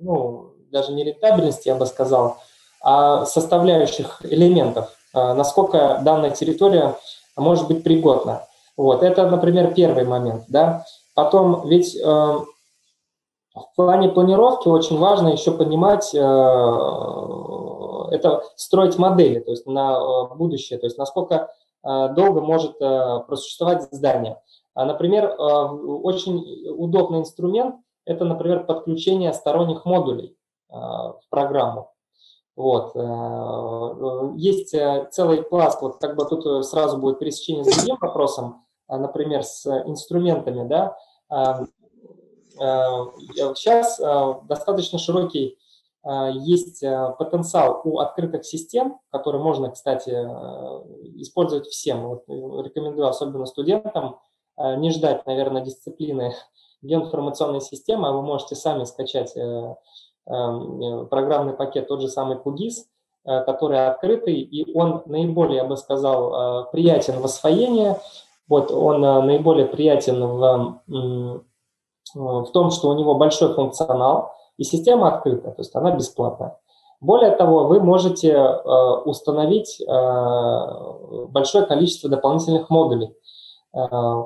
ну, 0.00 0.52
даже 0.70 0.92
не 0.92 1.04
рентабельности, 1.04 1.68
я 1.68 1.74
бы 1.74 1.86
сказал, 1.86 2.36
а 2.82 3.26
составляющих 3.26 4.24
элементов, 4.24 4.90
насколько 5.12 6.00
данная 6.02 6.30
территория 6.30 6.96
может 7.36 7.68
быть 7.68 7.84
пригодна. 7.84 8.46
Вот, 8.76 9.02
это, 9.02 9.28
например, 9.28 9.74
первый 9.74 10.04
момент, 10.04 10.44
да. 10.48 10.86
Потом, 11.14 11.68
ведь 11.68 11.94
э, 11.96 12.38
в 13.54 13.74
плане 13.74 14.08
планировки 14.08 14.68
очень 14.68 14.98
важно 14.98 15.28
еще 15.28 15.50
понимать, 15.52 16.14
э, 16.14 16.18
это 18.14 18.42
строить 18.56 18.98
модели, 18.98 19.40
то 19.40 19.50
есть 19.50 19.66
на 19.66 19.98
э, 19.98 20.34
будущее, 20.34 20.78
то 20.78 20.86
есть 20.86 20.98
насколько 20.98 21.52
э, 21.82 22.08
долго 22.14 22.40
может 22.40 22.78
просуществовать 22.78 23.88
здание. 23.90 24.40
А, 24.74 24.84
например, 24.84 25.34
очень 25.38 26.68
удобный 26.70 27.18
инструмент– 27.20 27.74
это, 28.06 28.24
например, 28.24 28.64
подключение 28.66 29.32
сторонних 29.32 29.84
модулей 29.84 30.36
в 30.68 31.20
программу. 31.28 31.90
Вот. 32.54 32.94
Есть 34.36 34.70
целый 35.10 35.42
пласт, 35.42 35.82
вот 35.82 35.96
как 36.00 36.14
бы 36.14 36.24
тут 36.24 36.64
сразу 36.64 36.98
будет 36.98 37.18
пересечение 37.18 37.64
с 37.64 37.76
другим 37.76 37.96
вопросом, 38.00 38.64
например, 38.88 39.42
с 39.42 39.66
инструментами, 39.66 40.68
да. 40.68 40.96
Сейчас 42.60 43.98
достаточно 44.46 44.98
широкий 44.98 45.58
а, 46.02 46.28
есть 46.30 46.84
потенциал 47.18 47.80
у 47.84 47.98
открытых 47.98 48.44
систем, 48.44 48.98
которые 49.10 49.42
можно, 49.42 49.70
кстати, 49.70 50.10
использовать 51.20 51.66
всем. 51.66 52.06
Вот 52.06 52.24
э, 52.28 52.32
рекомендую 52.64 53.08
особенно 53.08 53.46
студентам 53.46 54.18
не 54.58 54.90
ждать, 54.90 55.26
наверное, 55.26 55.62
дисциплины 55.62 56.34
геоинформационной 56.82 57.60
системы, 57.60 58.08
а 58.08 58.12
вы 58.12 58.22
можете 58.22 58.56
сами 58.56 58.84
скачать 58.84 59.36
э, 59.36 59.74
э, 60.26 61.06
программный 61.10 61.54
пакет, 61.54 61.88
тот 61.88 62.00
же 62.00 62.08
самый 62.08 62.36
QGIS, 62.36 62.84
который 63.22 63.86
открытый, 63.86 64.40
и 64.40 64.74
он 64.74 65.02
наиболее, 65.04 65.56
я 65.56 65.64
бы 65.64 65.76
сказал, 65.76 66.70
приятен 66.70 67.20
в 67.20 67.24
освоении, 67.26 67.94
вот 68.48 68.70
он 68.70 69.02
наиболее 69.02 69.66
приятен 69.66 70.24
в, 70.24 70.80
в 72.14 72.50
том, 72.52 72.70
что 72.70 72.88
у 72.88 72.94
него 72.94 73.14
большой 73.14 73.54
функционал, 73.54 74.32
и 74.56 74.64
система 74.64 75.08
открыта, 75.08 75.52
то 75.52 75.60
есть 75.60 75.74
она 75.74 75.92
бесплатная. 75.92 76.58
Более 77.00 77.30
того, 77.30 77.64
вы 77.64 77.80
можете 77.80 78.30
э, 78.30 78.94
установить 79.06 79.80
э, 79.80 79.86
большое 81.28 81.64
количество 81.64 82.10
дополнительных 82.10 82.68
модулей, 82.68 83.16
э, 83.72 83.78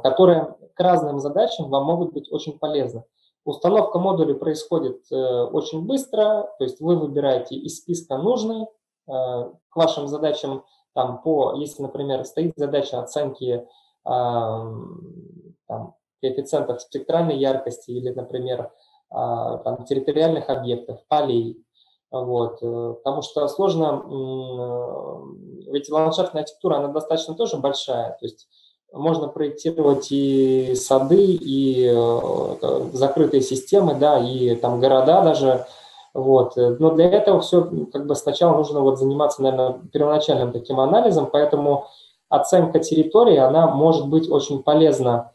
которые 0.02 0.56
к 0.74 0.80
разным 0.80 1.20
задачам 1.20 1.70
вам 1.70 1.84
могут 1.84 2.12
быть 2.12 2.32
очень 2.32 2.58
полезны. 2.58 3.04
Установка 3.44 4.00
модулей 4.00 4.34
происходит 4.34 5.02
очень 5.10 5.86
быстро, 5.86 6.50
то 6.58 6.64
есть 6.64 6.80
вы 6.80 6.96
выбираете 6.96 7.54
из 7.54 7.76
списка 7.76 8.16
нужный 8.16 8.66
к 9.06 9.76
вашим 9.76 10.08
задачам, 10.08 10.64
там, 10.94 11.20
по, 11.20 11.52
если, 11.52 11.82
например, 11.82 12.24
стоит 12.24 12.54
задача 12.56 13.00
оценки 13.00 13.68
там, 14.02 15.94
коэффициентов 16.24 16.80
спектральной 16.80 17.36
яркости 17.36 17.90
или, 17.90 18.10
например, 18.10 18.70
а, 19.10 19.58
там, 19.58 19.84
территориальных 19.84 20.48
объектов, 20.48 21.00
полей. 21.08 21.62
Вот, 22.10 22.58
э, 22.62 22.94
потому 23.02 23.22
что 23.22 23.48
сложно, 23.48 24.04
э, 24.06 25.70
ведь 25.72 25.90
ландшафтная 25.90 26.42
архитектура, 26.42 26.76
она 26.76 26.88
достаточно 26.88 27.34
тоже 27.34 27.56
большая, 27.56 28.10
то 28.10 28.26
есть 28.26 28.46
можно 28.92 29.26
проектировать 29.26 30.12
и 30.12 30.76
сады, 30.76 31.24
и 31.24 31.92
э, 31.92 32.88
закрытые 32.92 33.40
системы, 33.40 33.96
да, 33.96 34.20
и 34.20 34.54
там 34.54 34.78
города 34.78 35.22
даже, 35.22 35.66
вот. 36.12 36.54
Но 36.56 36.92
для 36.92 37.10
этого 37.10 37.40
все 37.40 37.68
как 37.92 38.06
бы 38.06 38.14
сначала 38.14 38.56
нужно 38.56 38.78
вот 38.80 39.00
заниматься, 39.00 39.42
наверное, 39.42 39.80
первоначальным 39.92 40.52
таким 40.52 40.78
анализом, 40.78 41.26
поэтому 41.26 41.88
оценка 42.28 42.78
территории, 42.78 43.36
она 43.36 43.66
может 43.66 44.08
быть 44.08 44.30
очень 44.30 44.62
полезна 44.62 45.32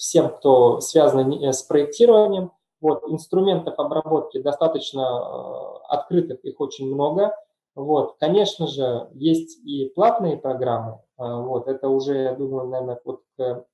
всем, 0.00 0.30
кто 0.30 0.80
связан 0.80 1.32
э, 1.32 1.52
с 1.52 1.62
проектированием. 1.62 2.52
Вот, 2.80 3.04
инструментов 3.08 3.78
обработки 3.78 4.40
достаточно 4.40 5.00
э, 5.00 5.78
открытых, 5.88 6.42
их 6.44 6.58
очень 6.60 6.92
много. 6.92 7.34
Вот, 7.74 8.16
конечно 8.18 8.66
же, 8.66 9.08
есть 9.12 9.58
и 9.64 9.92
платные 9.94 10.38
программы. 10.38 11.00
Э, 11.18 11.42
вот, 11.42 11.68
это 11.68 11.88
уже, 11.88 12.22
я 12.22 12.34
думаю, 12.34 12.68
наверное, 12.68 13.00
вот 13.04 13.20
к, 13.36 13.66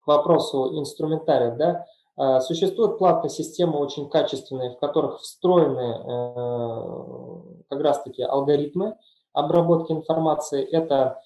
к 0.00 0.06
вопросу 0.06 0.78
инструментариев, 0.78 1.56
да. 1.56 1.86
Существуют 2.42 2.98
платные 2.98 3.28
системы 3.28 3.76
очень 3.76 4.08
качественные, 4.08 4.70
в 4.70 4.78
которых 4.78 5.18
встроены 5.18 5.98
как 7.68 7.80
раз-таки 7.80 8.22
алгоритмы 8.22 8.96
обработки 9.32 9.90
информации. 9.90 10.62
Это 10.62 11.20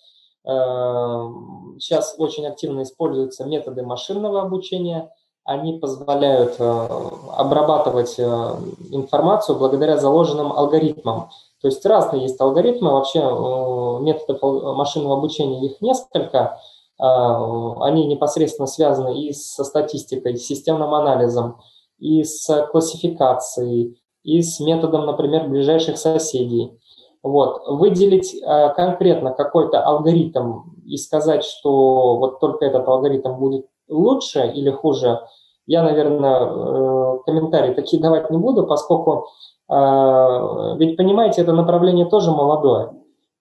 Сейчас 0.45 2.15
очень 2.19 2.47
активно 2.47 2.83
используются 2.83 3.45
методы 3.45 3.83
машинного 3.83 4.43
обучения. 4.43 5.11
Они 5.45 5.79
позволяют 5.79 6.61
обрабатывать 6.61 8.19
информацию 8.19 9.59
благодаря 9.59 9.97
заложенным 9.97 10.53
алгоритмам. 10.53 11.31
То 11.61 11.69
есть 11.69 11.85
разные 11.87 12.23
есть 12.23 12.41
алгоритмы, 12.41 12.93
вообще 12.93 13.21
методов 13.21 14.43
машинного 14.77 15.17
обучения 15.17 15.65
их 15.67 15.81
несколько. 15.81 16.61
Они 16.99 18.07
непосредственно 18.07 18.67
связаны 18.67 19.21
и 19.23 19.33
со 19.33 19.65
статистикой, 19.65 20.37
с 20.37 20.47
системным 20.47 20.95
анализом, 20.95 21.61
и 21.99 22.23
с 22.25 22.67
классификацией, 22.71 24.01
и 24.23 24.43
с 24.43 24.61
методом, 24.61 25.07
например, 25.07 25.49
ближайших 25.49 25.97
соседей. 25.99 26.78
Вот. 27.23 27.63
Выделить 27.67 28.35
э, 28.35 28.75
конкретно 28.75 29.33
какой-то 29.33 29.83
алгоритм 29.83 30.71
и 30.87 30.97
сказать, 30.97 31.45
что 31.45 32.17
вот 32.17 32.41
только 32.41 32.65
этот 32.65 32.87
алгоритм 32.87 33.35
будет 33.35 33.67
лучше 33.89 34.47
или 34.47 34.71
хуже, 34.71 35.21
я, 35.67 35.83
наверное, 35.83 36.41
э, 36.41 37.19
комментарии 37.27 37.75
такие 37.75 38.01
давать 38.01 38.31
не 38.31 38.39
буду, 38.39 38.67
поскольку, 38.67 39.29
э, 39.69 40.77
ведь, 40.79 40.97
понимаете, 40.97 41.43
это 41.43 41.53
направление 41.53 42.07
тоже 42.07 42.31
молодое. 42.31 42.93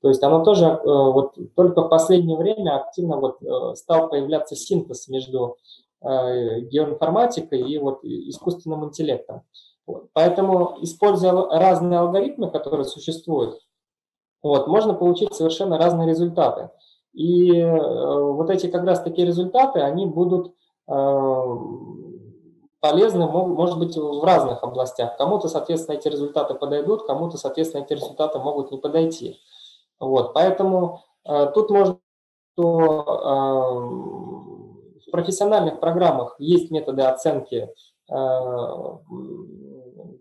То 0.01 0.09
есть 0.09 0.23
оно 0.23 0.43
тоже 0.43 0.65
э, 0.65 0.79
вот 0.83 1.35
только 1.55 1.83
в 1.83 1.89
последнее 1.89 2.37
время 2.37 2.77
активно 2.77 3.17
вот 3.17 3.41
э, 3.41 3.75
стал 3.75 4.09
появляться 4.09 4.55
синтез 4.55 5.07
между 5.07 5.57
э, 6.01 6.61
геоинформатикой 6.61 7.61
и 7.61 7.77
вот 7.77 8.03
искусственным 8.03 8.85
интеллектом. 8.85 9.41
Вот. 9.87 10.09
Поэтому, 10.13 10.77
используя 10.81 11.31
разные 11.31 11.99
алгоритмы, 11.99 12.51
которые 12.51 12.85
существуют, 12.85 13.59
вот, 14.47 14.67
можно 14.67 14.93
получить 14.93 15.33
совершенно 15.33 15.77
разные 15.77 16.07
результаты. 16.07 16.69
И 17.13 17.51
э, 17.51 17.69
вот 17.69 18.49
эти 18.49 18.67
как 18.67 18.83
раз 18.83 19.01
такие 19.01 19.27
результаты, 19.27 19.79
они 19.79 20.05
будут 20.05 20.53
э, 20.87 21.43
полезны, 22.79 23.27
может 23.27 23.79
быть, 23.79 23.97
в 23.97 24.23
разных 24.23 24.63
областях. 24.63 25.17
Кому-то, 25.17 25.47
соответственно, 25.47 25.95
эти 25.95 26.07
результаты 26.07 26.53
подойдут, 26.53 27.07
кому-то, 27.07 27.37
соответственно, 27.37 27.83
эти 27.83 27.93
результаты 27.93 28.39
могут 28.39 28.71
не 28.71 28.77
подойти. 28.77 29.39
Вот, 29.99 30.33
поэтому 30.33 31.01
э, 31.25 31.47
тут 31.53 31.71
можно, 31.71 31.99
что 32.53 33.03
э, 33.07 33.11
в 35.07 35.11
профессиональных 35.11 35.79
программах 35.79 36.35
есть 36.39 36.69
методы 36.69 37.01
оценки 37.01 37.73
э, 38.09 38.13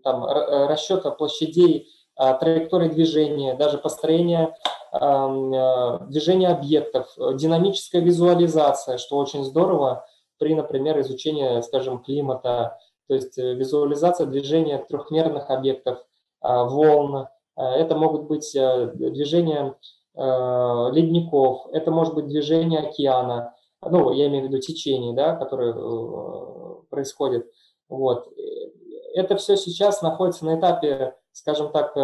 там, 0.03 0.25
расчета 0.25 1.11
площадей, 1.11 1.91
траектории 2.17 2.89
движения, 2.89 3.53
даже 3.53 3.77
построения 3.77 4.55
эм, 4.91 5.53
э, 5.53 5.99
движения 6.07 6.49
объектов, 6.49 7.13
динамическая 7.35 8.01
визуализация, 8.01 8.97
что 8.97 9.17
очень 9.17 9.43
здорово 9.43 10.05
при, 10.39 10.55
например, 10.55 10.99
изучении, 11.01 11.61
скажем, 11.61 11.99
климата, 11.99 12.77
то 13.07 13.13
есть 13.13 13.37
э, 13.37 13.53
визуализация 13.53 14.27
движения 14.27 14.77
трехмерных 14.77 15.49
объектов, 15.49 15.99
волн, 16.41 17.27
Э, 17.57 17.63
это 17.63 17.95
могут 17.95 18.27
быть 18.27 18.55
э, 18.55 18.91
движения 18.93 19.75
э, 20.15 20.89
ледников, 20.93 21.67
это 21.73 21.91
может 21.91 22.13
быть 22.13 22.27
движение 22.27 22.81
океана, 22.81 23.53
ну, 23.81 24.11
я 24.11 24.27
имею 24.27 24.45
в 24.45 24.47
виду 24.47 24.59
течение, 24.59 25.13
да, 25.13 25.35
которое 25.35 25.73
происходит. 26.89 27.47
Вот. 27.89 28.27
Это 29.13 29.35
все 29.35 29.55
сейчас 29.55 30.01
находится 30.01 30.45
на 30.45 30.59
этапе, 30.59 31.15
скажем 31.37 31.71
так, 31.71 31.95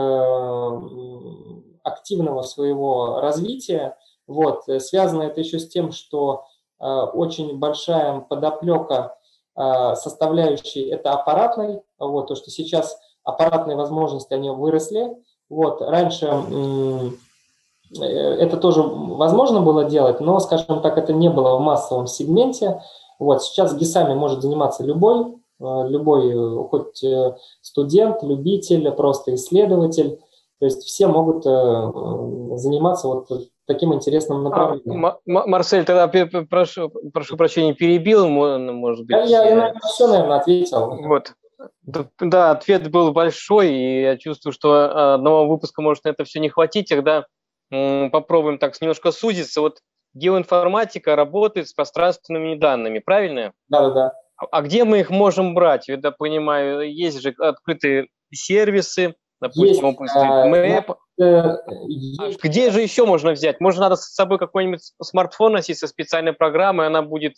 активного 1.83 2.43
своего 2.43 3.19
развития. 3.19 3.97
Вот. 4.27 4.63
Связано 4.79 5.23
это 5.23 5.41
еще 5.41 5.59
с 5.59 5.67
тем, 5.67 5.91
что 5.91 6.45
очень 6.79 7.57
большая 7.57 8.19
подоплека 8.19 9.17
составляющей 9.55 10.87
это 10.89 11.13
аппаратной, 11.13 11.81
вот, 11.99 12.27
то, 12.27 12.35
что 12.35 12.51
сейчас 12.51 12.97
аппаратные 13.23 13.77
возможности, 13.77 14.33
они 14.33 14.49
выросли, 14.49 15.15
вот, 15.49 15.81
раньше 15.81 16.27
э, 17.99 18.03
это 18.03 18.57
тоже 18.57 18.81
возможно 18.81 19.61
было 19.61 19.85
делать, 19.85 20.19
но, 20.19 20.39
скажем 20.39 20.81
так, 20.81 20.97
это 20.97 21.13
не 21.13 21.29
было 21.29 21.57
в 21.57 21.61
массовом 21.61 22.07
сегменте. 22.07 22.81
Вот, 23.19 23.43
сейчас 23.43 23.75
ГИСами 23.75 24.15
может 24.15 24.41
заниматься 24.41 24.83
любой, 24.83 25.21
э, 25.21 25.33
любой, 25.59 26.31
э, 26.31 26.67
хоть 26.69 27.03
студент, 27.61 28.23
любитель, 28.23 28.89
просто 28.91 29.35
исследователь. 29.35 30.19
То 30.59 30.65
есть 30.65 30.83
все 30.83 31.07
могут 31.07 31.43
заниматься 31.43 33.07
вот 33.07 33.27
таким 33.65 33.93
интересным 33.93 34.39
а, 34.39 34.49
направлением. 34.49 35.05
А, 35.05 35.19
Марсель, 35.25 35.85
тогда 35.85 36.07
прошу, 36.49 36.91
прошу 37.13 37.37
прощения, 37.37 37.73
перебил, 37.73 38.27
может 38.27 39.05
быть. 39.05 39.29
Я, 39.29 39.43
я, 39.43 39.49
я 39.49 39.73
все, 39.83 40.07
наверное, 40.07 40.37
ответил. 40.37 40.95
Вот. 41.03 41.33
Да, 42.19 42.51
ответ 42.51 42.91
был 42.91 43.13
большой, 43.13 43.73
и 43.73 44.01
я 44.01 44.17
чувствую, 44.17 44.53
что 44.53 44.73
а, 44.73 45.13
одного 45.15 45.47
выпуска 45.47 45.81
может 45.81 46.03
на 46.03 46.09
это 46.09 46.23
все 46.23 46.39
не 46.39 46.49
хватить. 46.49 46.89
Тогда 46.89 47.25
попробуем 47.69 48.59
так 48.59 48.79
немножко 48.81 49.11
сузиться. 49.11 49.61
Вот 49.61 49.79
геоинформатика 50.13 51.15
работает 51.15 51.67
с 51.67 51.73
пространственными 51.73 52.55
данными, 52.55 52.99
правильно? 52.99 53.53
Да, 53.67 53.87
да, 53.87 53.93
да. 53.93 54.13
А 54.37 54.61
где 54.61 54.83
мы 54.83 54.99
их 54.99 55.09
можем 55.09 55.53
брать? 55.53 55.87
Я 55.87 55.97
понимаю, 56.11 56.91
есть 56.91 57.21
же 57.21 57.33
открытые 57.37 58.07
сервисы, 58.33 59.15
допустим, 59.41 59.85
OpenStreetMap. 59.85 60.95
Э, 61.21 61.57
есть. 61.87 62.43
Где 62.43 62.71
же 62.71 62.81
еще 62.81 63.05
можно 63.05 63.31
взять? 63.31 63.59
Может, 63.59 63.79
надо 63.79 63.95
с 63.95 64.13
собой 64.13 64.39
какой-нибудь 64.39 64.81
смартфон 65.01 65.53
носить 65.53 65.77
со 65.77 65.87
специальной 65.87 66.33
программой, 66.33 66.87
она 66.87 67.01
будет 67.03 67.35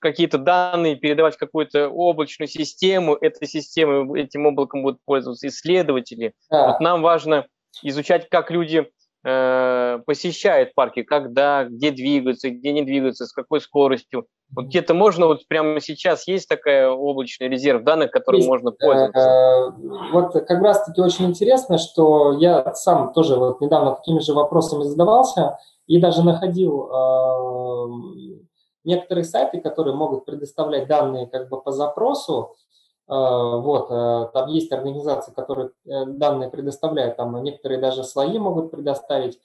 какие-то 0.00 0.38
данные 0.38 0.96
передавать 0.96 1.36
в 1.36 1.38
какую-то 1.38 1.88
облачную 1.88 2.48
систему, 2.48 3.14
этой 3.14 3.46
системой, 3.46 4.20
этим 4.20 4.46
облаком 4.46 4.82
будут 4.82 5.00
пользоваться 5.04 5.46
исследователи. 5.46 6.34
Да. 6.50 6.68
Вот 6.68 6.80
нам 6.80 7.02
важно 7.02 7.46
изучать, 7.82 8.28
как 8.28 8.50
люди 8.50 8.90
э, 9.26 9.98
посещают 10.06 10.74
парки, 10.74 11.02
когда, 11.02 11.64
где 11.64 11.90
двигаются, 11.90 12.50
где 12.50 12.72
не 12.72 12.82
двигаются, 12.82 13.26
с 13.26 13.32
какой 13.32 13.60
скоростью. 13.60 14.26
Вот 14.54 14.66
где-то 14.66 14.94
можно, 14.94 15.26
вот 15.26 15.46
прямо 15.48 15.80
сейчас 15.80 16.28
есть 16.28 16.48
такая 16.48 16.88
облачный 16.88 17.48
резерв 17.48 17.82
данных, 17.82 18.12
которым 18.12 18.38
есть, 18.38 18.48
можно 18.48 18.70
пользоваться? 18.70 19.18
Э, 19.18 19.70
вот 20.12 20.32
как 20.32 20.62
раз-таки 20.62 21.00
очень 21.00 21.26
интересно, 21.26 21.78
что 21.78 22.38
я 22.38 22.72
сам 22.74 23.12
тоже 23.12 23.34
вот 23.36 23.60
недавно 23.60 23.96
такими 23.96 24.20
же 24.20 24.32
вопросами 24.32 24.84
задавался 24.84 25.58
и 25.88 26.00
даже 26.00 26.22
находил 26.22 26.88
э, 26.88 28.46
некоторые 28.84 29.24
сайты, 29.24 29.60
которые 29.60 29.96
могут 29.96 30.24
предоставлять 30.24 30.86
данные 30.86 31.26
как 31.26 31.48
бы 31.48 31.60
по 31.60 31.72
запросу, 31.72 32.54
вот, 33.08 33.88
э, 33.90 34.30
там 34.32 34.48
есть 34.48 34.72
организации, 34.72 35.32
которые 35.32 35.70
э, 35.86 36.06
данные 36.06 36.50
предоставляют, 36.50 37.16
там 37.16 37.40
некоторые 37.42 37.80
даже 37.80 38.04
слои 38.04 38.38
могут 38.38 38.70
предоставить. 38.70 39.38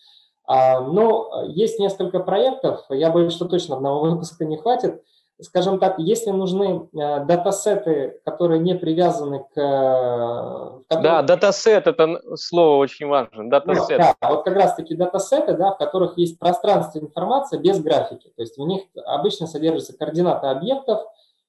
А, 0.45 0.81
но 0.81 1.43
есть 1.47 1.79
несколько 1.79 2.19
проектов, 2.19 2.83
я 2.89 3.11
боюсь, 3.11 3.33
что 3.33 3.45
точно 3.45 3.75
одного 3.75 4.01
выпуска 4.01 4.45
не 4.45 4.57
хватит, 4.57 5.03
скажем 5.41 5.79
так, 5.79 5.97
если 5.97 6.31
нужны 6.31 6.89
э, 6.93 7.25
датасеты, 7.25 8.19
которые 8.25 8.59
не 8.59 8.75
привязаны 8.75 9.45
к... 9.53 9.57
Э, 9.57 10.81
которые... 10.87 11.03
Да, 11.03 11.21
датасет– 11.21 11.87
это 11.87 12.19
слово 12.35 12.77
очень 12.77 13.07
важно, 13.07 13.49
датасет. 13.49 13.97
Да, 13.97 14.15
да, 14.21 14.29
вот 14.29 14.43
как 14.43 14.55
раз-таки 14.55 14.95
датасеты, 14.95 15.53
да, 15.53 15.71
в 15.71 15.77
которых 15.77 16.17
есть 16.17 16.39
пространство 16.39 16.99
информация 16.99 17.59
без 17.59 17.81
графики. 17.81 18.31
То 18.35 18.41
есть 18.41 18.57
в 18.57 18.61
них 18.61 18.83
обычно 19.05 19.47
содержатся 19.47 19.97
координаты 19.97 20.47
объектов 20.47 21.01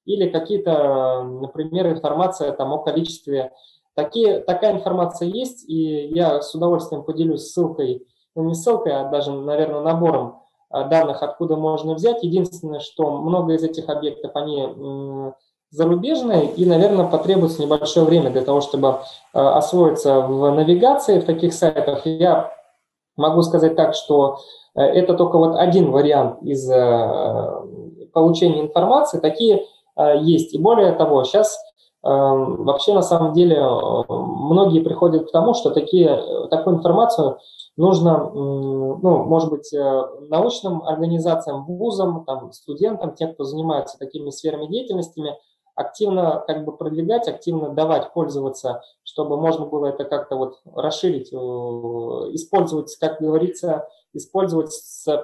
или 0.04 0.28
какие-то, 0.28 1.22
например, 1.22 1.90
информация 1.90 2.52
там, 2.52 2.72
о 2.72 2.78
количестве. 2.78 3.52
Такие, 3.94 4.40
такая 4.40 4.72
информация 4.72 5.28
есть, 5.28 5.68
и 5.68 6.08
я 6.08 6.40
с 6.40 6.54
удовольствием 6.54 7.04
поделюсь 7.04 7.50
ссылкой, 7.50 8.06
ну 8.34 8.44
не 8.44 8.54
ссылкой, 8.54 9.00
а 9.00 9.08
даже, 9.10 9.32
наверное, 9.32 9.82
набором 9.82 10.42
Э, 10.72 10.88
данных 10.88 11.22
откуда 11.22 11.56
можно 11.56 11.94
взять. 11.94 12.22
Единственное, 12.22 12.80
что 12.80 13.10
много 13.10 13.54
из 13.54 13.62
этих 13.62 13.88
объектов, 13.88 14.32
они 14.34 15.32
зарубежные, 15.70 16.46
и, 16.52 16.66
наверное, 16.66 17.06
потребуется 17.06 17.62
небольшое 17.62 18.04
время 18.04 18.30
для 18.30 18.42
того, 18.42 18.60
чтобы 18.60 18.88
э, 18.88 19.38
освоиться 19.38 20.20
в 20.20 20.50
навигации 20.50 21.20
в 21.20 21.24
таких 21.24 21.54
сайтах. 21.54 22.06
Я 22.06 22.52
могу 23.16 23.42
сказать 23.42 23.76
так, 23.76 23.94
что 23.94 24.38
э, 24.74 24.82
это 24.82 25.14
только 25.14 25.38
вот 25.38 25.56
один 25.56 25.90
вариант 25.90 26.42
из 26.42 26.66
получения 28.12 28.60
информации. 28.60 29.18
Такие 29.18 29.64
есть. 29.96 30.54
И 30.54 30.58
более 30.58 30.92
того, 30.92 31.24
сейчас 31.24 31.58
вообще 32.02 32.94
на 32.94 33.02
самом 33.02 33.32
деле 33.32 33.64
многие 34.08 34.80
приходят 34.80 35.28
к 35.28 35.30
тому, 35.30 35.54
что 35.54 35.70
такие, 35.70 36.48
такую 36.50 36.78
информацию 36.78 37.38
нужно, 37.76 38.30
ну, 38.32 39.24
может 39.24 39.50
быть, 39.50 39.72
э, 39.72 40.02
научным 40.28 40.82
организациям, 40.82 41.64
вузам, 41.64 42.24
там, 42.24 42.52
студентам, 42.52 43.14
тем, 43.14 43.32
кто 43.34 43.44
занимается 43.44 43.98
такими 43.98 44.30
сферами 44.30 44.66
деятельностями, 44.66 45.38
активно 45.74 46.44
как 46.46 46.64
бы 46.64 46.76
продвигать, 46.76 47.28
активно 47.28 47.70
давать 47.70 48.12
пользоваться, 48.12 48.82
чтобы 49.04 49.40
можно 49.40 49.64
было 49.64 49.86
это 49.86 50.04
как-то 50.04 50.36
вот 50.36 50.60
расширить, 50.74 51.32
э, 51.32 51.36
использовать, 51.36 52.94
как 53.00 53.20
говорится, 53.20 53.88
использовать 54.14 54.72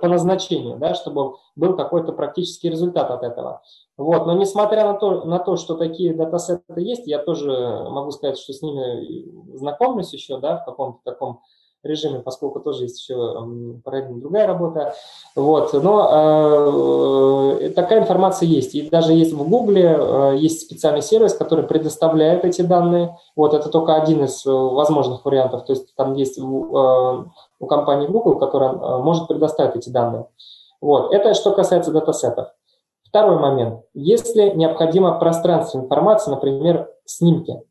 по 0.00 0.08
назначению, 0.08 0.78
да, 0.78 0.94
чтобы 0.94 1.36
был 1.56 1.76
какой-то 1.76 2.12
практический 2.12 2.70
результат 2.70 3.10
от 3.10 3.22
этого. 3.22 3.62
Вот. 3.96 4.26
Но 4.26 4.34
несмотря 4.34 4.84
на 4.84 4.94
то, 4.94 5.24
на 5.24 5.38
то, 5.38 5.56
что 5.56 5.74
такие 5.74 6.14
датасеты 6.14 6.80
есть, 6.80 7.06
я 7.06 7.18
тоже 7.18 7.50
могу 7.90 8.10
сказать, 8.12 8.38
что 8.38 8.52
с 8.52 8.62
ними 8.62 9.56
знакомлюсь 9.56 10.12
еще 10.12 10.38
да, 10.38 10.58
в 10.58 10.64
каком-то 10.64 11.00
таком 11.04 11.40
режиме, 11.82 12.20
поскольку 12.20 12.60
тоже 12.60 12.84
есть 12.84 13.00
еще 13.00 13.14
параллельно 13.84 14.20
другая 14.20 14.46
работа. 14.46 14.94
Вот. 15.36 15.72
Но 15.72 17.56
э, 17.60 17.70
такая 17.70 18.00
информация 18.00 18.46
есть. 18.48 18.74
И 18.74 18.88
даже 18.88 19.12
есть 19.12 19.32
в 19.32 19.48
Гугле, 19.48 19.96
э, 19.98 20.36
есть 20.38 20.62
специальный 20.62 21.02
сервис, 21.02 21.34
который 21.34 21.64
предоставляет 21.64 22.44
эти 22.44 22.62
данные. 22.62 23.16
Вот 23.36 23.54
это 23.54 23.68
только 23.68 23.94
один 23.94 24.24
из 24.24 24.44
э, 24.44 24.50
возможных 24.50 25.24
вариантов. 25.24 25.64
То 25.66 25.72
есть 25.72 25.94
там 25.94 26.14
есть 26.14 26.38
э, 26.38 26.42
у 27.58 27.66
компании 27.66 28.06
Google, 28.06 28.38
которая 28.38 28.72
э, 28.72 28.98
может 29.02 29.28
предоставить 29.28 29.76
эти 29.76 29.90
данные. 29.90 30.26
Вот. 30.80 31.12
Это 31.12 31.34
что 31.34 31.52
касается 31.52 31.92
датасетов. 31.92 32.48
Второй 33.04 33.38
момент. 33.38 33.84
Если 33.94 34.50
необходимо 34.50 35.18
пространство 35.18 35.78
информации, 35.78 36.30
например, 36.30 36.92
снимки, 37.04 37.62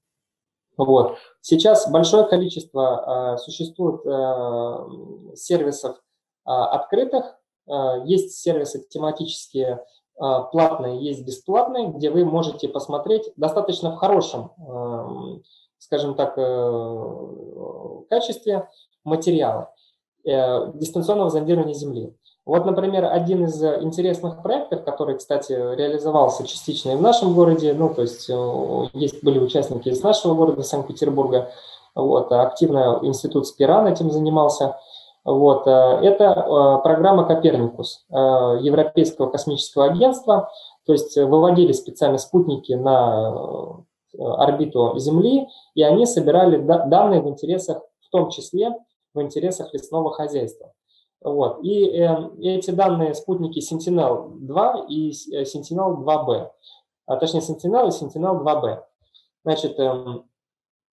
вот. 0.77 1.17
Сейчас 1.41 1.89
большое 1.89 2.25
количество 2.25 3.35
э, 3.35 3.37
существует 3.37 4.05
э, 4.05 5.35
сервисов 5.35 5.95
э, 5.95 6.51
открытых, 6.51 7.35
э, 7.67 8.03
есть 8.05 8.37
сервисы 8.37 8.85
тематические 8.87 9.83
э, 10.21 10.23
платные, 10.51 11.03
есть 11.03 11.25
бесплатные, 11.25 11.87
где 11.87 12.11
вы 12.11 12.25
можете 12.25 12.67
посмотреть 12.69 13.31
достаточно 13.37 13.91
в 13.91 13.95
хорошем, 13.95 14.51
э, 14.59 15.39
скажем 15.79 16.13
так, 16.15 16.37
э, 16.37 18.03
качестве 18.09 18.69
материалы 19.03 19.67
дистанционного 20.27 21.29
зондирования 21.29 21.73
Земли. 21.73 22.13
Вот, 22.47 22.65
например, 22.65 23.03
один 23.03 23.43
из 23.43 23.61
э, 23.61 23.79
интересных 23.81 24.41
проектов, 24.41 24.85
который, 24.85 25.17
кстати, 25.17 25.51
реализовался 25.51 26.47
частично 26.47 26.91
и 26.91 26.95
в 26.95 27.01
нашем 27.01 27.33
городе, 27.33 27.73
ну, 27.73 27.93
то 27.93 28.03
есть 28.03 28.29
э, 28.29 28.83
есть 28.93 29.21
были 29.21 29.37
участники 29.37 29.89
из 29.89 30.01
нашего 30.01 30.33
города, 30.33 30.63
Санкт-Петербурга, 30.63 31.51
вот, 31.93 32.31
активно 32.31 32.99
институт 33.01 33.47
Спиран 33.47 33.85
этим 33.85 34.11
занимался. 34.11 34.77
Вот, 35.25 35.67
э, 35.67 35.99
это 36.03 36.79
программа 36.85 37.25
Коперникус 37.25 38.05
Европейского 38.09 39.29
космического 39.29 39.87
агентства, 39.87 40.49
то 40.85 40.93
есть 40.93 41.17
выводили 41.17 41.73
специально 41.73 42.17
спутники 42.17 42.71
на 42.71 43.83
орбиту 44.17 44.97
Земли, 44.99 45.49
и 45.75 45.83
они 45.83 46.05
собирали 46.05 46.55
данные 46.59 47.19
в 47.19 47.27
интересах, 47.27 47.81
в 47.99 48.09
том 48.09 48.29
числе 48.29 48.73
в 49.17 49.21
интересах 49.21 49.73
лесного 49.73 50.13
хозяйства. 50.13 50.71
Вот. 51.21 51.63
И 51.63 51.89
э, 51.89 52.29
эти 52.41 52.71
данные 52.71 53.13
спутники 53.15 53.59
Sentinel-2 53.59 54.87
и 54.87 55.11
э, 55.33 55.43
Sentinel-2B, 55.43 56.49
а, 57.07 57.17
точнее 57.17 57.41
Sentinel 57.41 57.87
и 57.87 57.91
Sentinel-2B. 57.91 58.79
Значит, 59.43 59.79
э, 59.79 59.93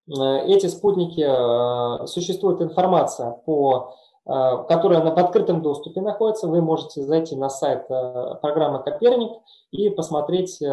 э, 0.08 0.46
эти 0.46 0.66
спутники, 0.66 1.20
э, 1.20 2.06
существует 2.06 2.62
информация, 2.62 3.32
по, 3.44 3.94
э, 4.26 4.30
которая 4.66 5.02
в 5.02 5.18
открытом 5.18 5.60
доступе 5.60 6.00
находится. 6.00 6.48
Вы 6.48 6.62
можете 6.62 7.02
зайти 7.02 7.36
на 7.36 7.50
сайт 7.50 7.84
э, 7.90 8.34
программы 8.40 8.82
Коперник 8.82 9.30
и 9.72 9.90
посмотреть 9.90 10.62
э, 10.62 10.66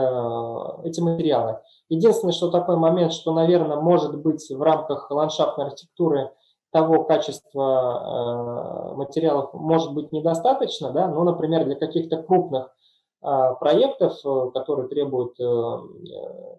эти 0.85 1.01
материалы. 1.01 1.59
Единственное, 1.89 2.31
что 2.31 2.49
такой 2.49 2.77
момент, 2.77 3.11
что, 3.11 3.33
наверное, 3.33 3.81
может 3.81 4.17
быть 4.17 4.49
в 4.49 4.61
рамках 4.61 5.11
ландшафтной 5.11 5.65
архитектуры– 5.65 6.31
того 6.71 7.03
качества 7.03 8.91
э, 8.93 8.95
материалов 8.95 9.53
может 9.53 9.93
быть 9.93 10.11
недостаточно, 10.11 10.91
да, 10.91 11.07
но, 11.07 11.23
например, 11.23 11.65
для 11.65 11.75
каких-то 11.75 12.17
крупных 12.23 12.73
э, 13.21 13.55
проектов, 13.59 14.17
э, 14.25 14.51
которые 14.53 14.87
требуют 14.87 15.35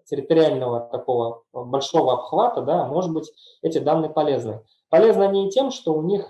территориального 0.05 0.81
такого 0.91 1.41
большого 1.51 2.13
обхвата, 2.13 2.61
да, 2.61 2.85
может 2.85 3.11
быть, 3.11 3.31
эти 3.61 3.79
данные 3.79 4.11
полезны. 4.11 4.61
Полезны 4.89 5.23
они 5.23 5.47
и 5.47 5.49
тем, 5.49 5.71
что 5.71 5.93
у 5.93 6.03
них 6.03 6.29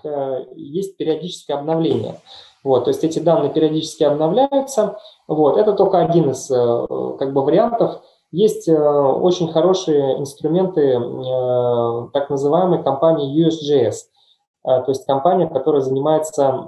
есть 0.54 0.96
периодическое 0.96 1.58
обновление. 1.58 2.20
Вот, 2.62 2.84
то 2.84 2.90
есть 2.90 3.04
эти 3.04 3.18
данные 3.18 3.52
периодически 3.52 4.04
обновляются. 4.04 4.98
Вот, 5.28 5.58
это 5.58 5.74
только 5.74 5.98
один 5.98 6.30
из 6.30 6.46
как 6.48 7.34
бы, 7.34 7.44
вариантов 7.44 8.00
есть 8.34 8.68
э, 8.68 8.76
очень 8.76 9.52
хорошие 9.52 10.18
инструменты 10.18 10.80
э, 10.80 12.08
так 12.12 12.30
называемой 12.30 12.82
компании 12.82 13.46
USGS, 13.46 13.94
э, 13.94 14.82
то 14.82 14.86
есть 14.88 15.06
компания, 15.06 15.48
которая 15.48 15.82
занимается 15.82 16.66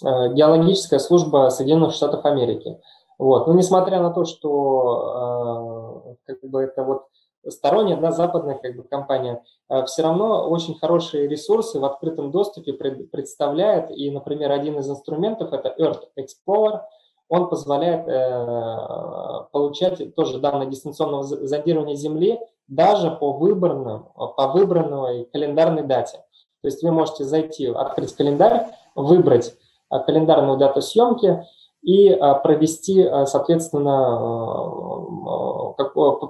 геологическая 0.00 0.98
служба 1.00 1.50
Соединенных 1.50 1.92
Штатов 1.92 2.24
Америки. 2.24 2.80
Вот. 3.18 3.46
Но 3.46 3.52
несмотря 3.52 4.00
на 4.00 4.10
то, 4.10 4.24
что 4.24 6.16
как 6.24 6.40
бы 6.42 6.62
это 6.62 6.82
вот 6.82 7.02
сторонняя, 7.46 8.00
да, 8.00 8.10
западная 8.10 8.54
как 8.54 8.74
бы, 8.74 8.84
компания, 8.84 9.42
все 9.84 10.02
равно 10.02 10.48
очень 10.48 10.78
хорошие 10.78 11.28
ресурсы 11.28 11.78
в 11.78 11.84
открытом 11.84 12.30
доступе 12.30 12.72
представляет. 12.72 13.90
И, 13.90 14.10
например, 14.10 14.50
один 14.50 14.78
из 14.78 14.88
инструментов– 14.88 15.52
это 15.52 15.74
Earth 15.78 16.04
Explorer– 16.18 16.80
он 17.28 17.48
позволяет 17.48 18.06
э, 18.08 19.46
получать 19.52 20.14
тоже 20.14 20.38
данные 20.38 20.68
дистанционного 20.68 21.22
зондирования 21.22 21.96
Земли 21.96 22.38
даже 22.68 23.10
по 23.10 23.32
выбранным, 23.32 24.06
по 24.14 24.48
выбранной 24.48 25.24
календарной 25.32 25.82
дате. 25.82 26.18
То 26.62 26.68
есть 26.68 26.82
вы 26.82 26.92
можете 26.92 27.24
зайти, 27.24 27.66
открыть 27.66 28.14
календарь, 28.14 28.66
выбрать 28.94 29.54
э, 29.90 29.98
календарную 30.00 30.58
дату 30.58 30.82
съемки 30.82 31.44
и 31.82 32.08
э, 32.08 32.18
провести, 32.42 33.02
э, 33.02 33.26
соответственно, 33.26 35.74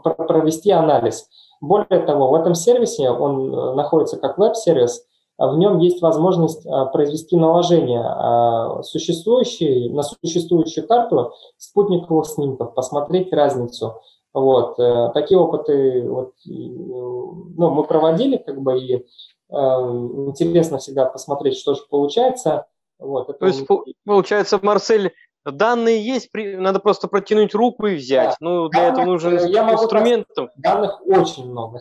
провести 0.07 0.71
анализ. 0.71 1.29
Более 1.61 2.07
того, 2.07 2.29
в 2.29 2.35
этом 2.35 2.55
сервисе 2.55 3.11
он 3.11 3.77
находится 3.77 4.19
как 4.19 4.39
веб-сервис– 4.39 5.05
в 5.51 5.59
нем 5.59 5.79
есть 5.79 6.03
возможность 6.03 6.67
а, 6.67 6.87
произвести 6.87 7.37
наложение 7.37 8.05
а, 8.05 8.83
существующей, 8.83 9.89
на 9.91 10.03
существующую 10.03 10.87
карту 10.87 11.33
спутниковых 11.57 12.27
снимков, 12.27 12.75
посмотреть 12.75 13.33
разницу. 13.33 14.01
Вот. 14.33 14.79
Э, 14.79 15.11
такие 15.13 15.39
опыты 15.39 16.09
вот, 16.09 16.33
ну, 16.47 17.71
мы 17.71 17.85
проводили, 17.85 18.39
как 18.39 18.63
бы, 18.63 18.79
и 18.79 19.07
интересно 19.51 20.79
всегда 20.79 21.05
посмотреть, 21.05 21.59
что 21.59 21.75
же 21.75 21.83
получается. 21.91 22.67
Вот, 22.99 23.29
это... 23.29 23.39
То 23.39 23.47
есть, 23.47 23.67
получается, 24.07 24.59
Марсель, 24.63 25.13
данные 25.45 26.05
есть, 26.05 26.31
надо 26.33 26.79
просто 26.79 27.09
протянуть 27.09 27.55
руку 27.55 27.87
и 27.87 27.97
взять. 27.97 28.31
Да. 28.31 28.37
Ну, 28.41 28.69
для 28.69 28.81
данных, 28.81 28.93
этого 28.95 29.07
нужен 29.07 29.39
э, 29.39 29.51
я 29.51 29.73
инструмент. 29.73 30.27
Данных 30.57 31.01
очень 31.07 31.51
много. 31.51 31.81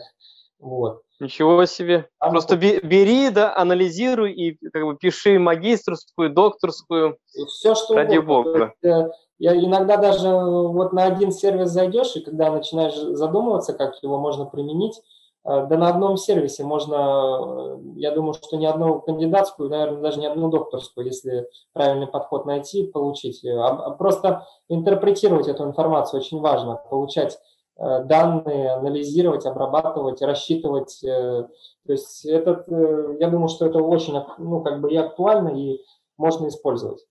Вот. 0.62 1.02
Ничего 1.18 1.66
себе. 1.66 2.08
А 2.20 2.30
Просто 2.30 2.56
бери, 2.56 3.30
да, 3.30 3.54
анализируй 3.56 4.32
и 4.32 4.56
как 4.72 4.84
бы 4.84 4.96
пиши 4.96 5.38
магистрскую, 5.38 6.32
докторскую. 6.32 7.16
И 7.34 7.44
все, 7.46 7.74
что 7.74 7.94
ради 7.94 8.18
угодно. 8.18 8.72
Бога. 8.80 9.06
Э, 9.06 9.10
я 9.38 9.56
иногда 9.56 9.96
даже 9.96 10.28
вот 10.28 10.92
на 10.92 11.04
один 11.04 11.32
сервис 11.32 11.70
зайдешь, 11.70 12.14
и 12.14 12.20
когда 12.20 12.50
начинаешь 12.52 12.94
задумываться, 12.94 13.72
как 13.72 14.00
его 14.02 14.18
можно 14.18 14.46
применить, 14.46 15.00
э, 15.44 15.66
да 15.68 15.76
на 15.76 15.88
одном 15.88 16.16
сервисе 16.16 16.62
можно, 16.62 16.94
э, 16.94 17.78
я 17.96 18.12
думаю, 18.12 18.34
что 18.34 18.56
ни 18.56 18.66
одну 18.66 19.00
кандидатскую, 19.00 19.68
наверное, 19.68 20.00
даже 20.00 20.20
ни 20.20 20.26
одну 20.26 20.48
докторскую, 20.48 21.06
если 21.06 21.48
правильный 21.72 22.06
подход 22.06 22.46
найти, 22.46 22.84
получить. 22.86 23.44
А, 23.44 23.90
просто 23.90 24.46
интерпретировать 24.68 25.48
эту 25.48 25.64
информацию 25.64 26.20
очень 26.20 26.40
важно, 26.40 26.80
получать 26.88 27.38
данные, 27.78 28.72
анализировать, 28.72 29.46
обрабатывать, 29.46 30.20
рассчитывать. 30.22 31.02
Э, 31.02 31.48
то 31.86 31.92
есть 31.92 32.24
этот, 32.24 32.68
э, 32.68 33.16
я 33.18 33.28
думаю, 33.28 33.48
что 33.48 33.66
это 33.66 33.78
очень 33.78 34.14
ну, 34.38 34.62
как 34.62 34.80
бы 34.80 34.92
и 34.92 34.96
актуально, 34.96 35.48
и 35.48 35.80
можно 36.18 36.48
использовать. 36.48 37.04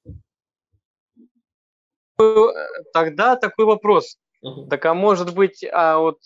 Тогда 2.94 3.36
такой 3.36 3.66
вопрос. 3.66 4.18
Угу. 4.44 4.68
Так 4.68 4.86
а 4.86 4.94
может 4.94 5.34
быть, 5.34 5.66
а 5.72 5.98
вот 5.98 6.20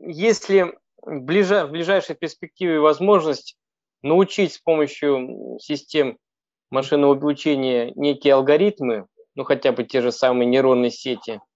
если 0.00 0.74
в, 1.02 1.20
ближай, 1.20 1.66
в 1.66 1.70
ближайшей 1.70 2.16
перспективе 2.16 2.80
возможность 2.80 3.56
научить 4.02 4.54
с 4.54 4.58
помощью 4.58 5.58
систем 5.60 6.18
машинного 6.70 7.14
обучения 7.14 7.92
некие 7.94 8.34
алгоритмы, 8.34 9.06
ну 9.34 9.44
хотя 9.44 9.72
бы 9.72 9.84
те 9.84 10.00
же 10.00 10.10
самые 10.10 10.46
нейронные 10.46 10.90
сети– 10.90 11.40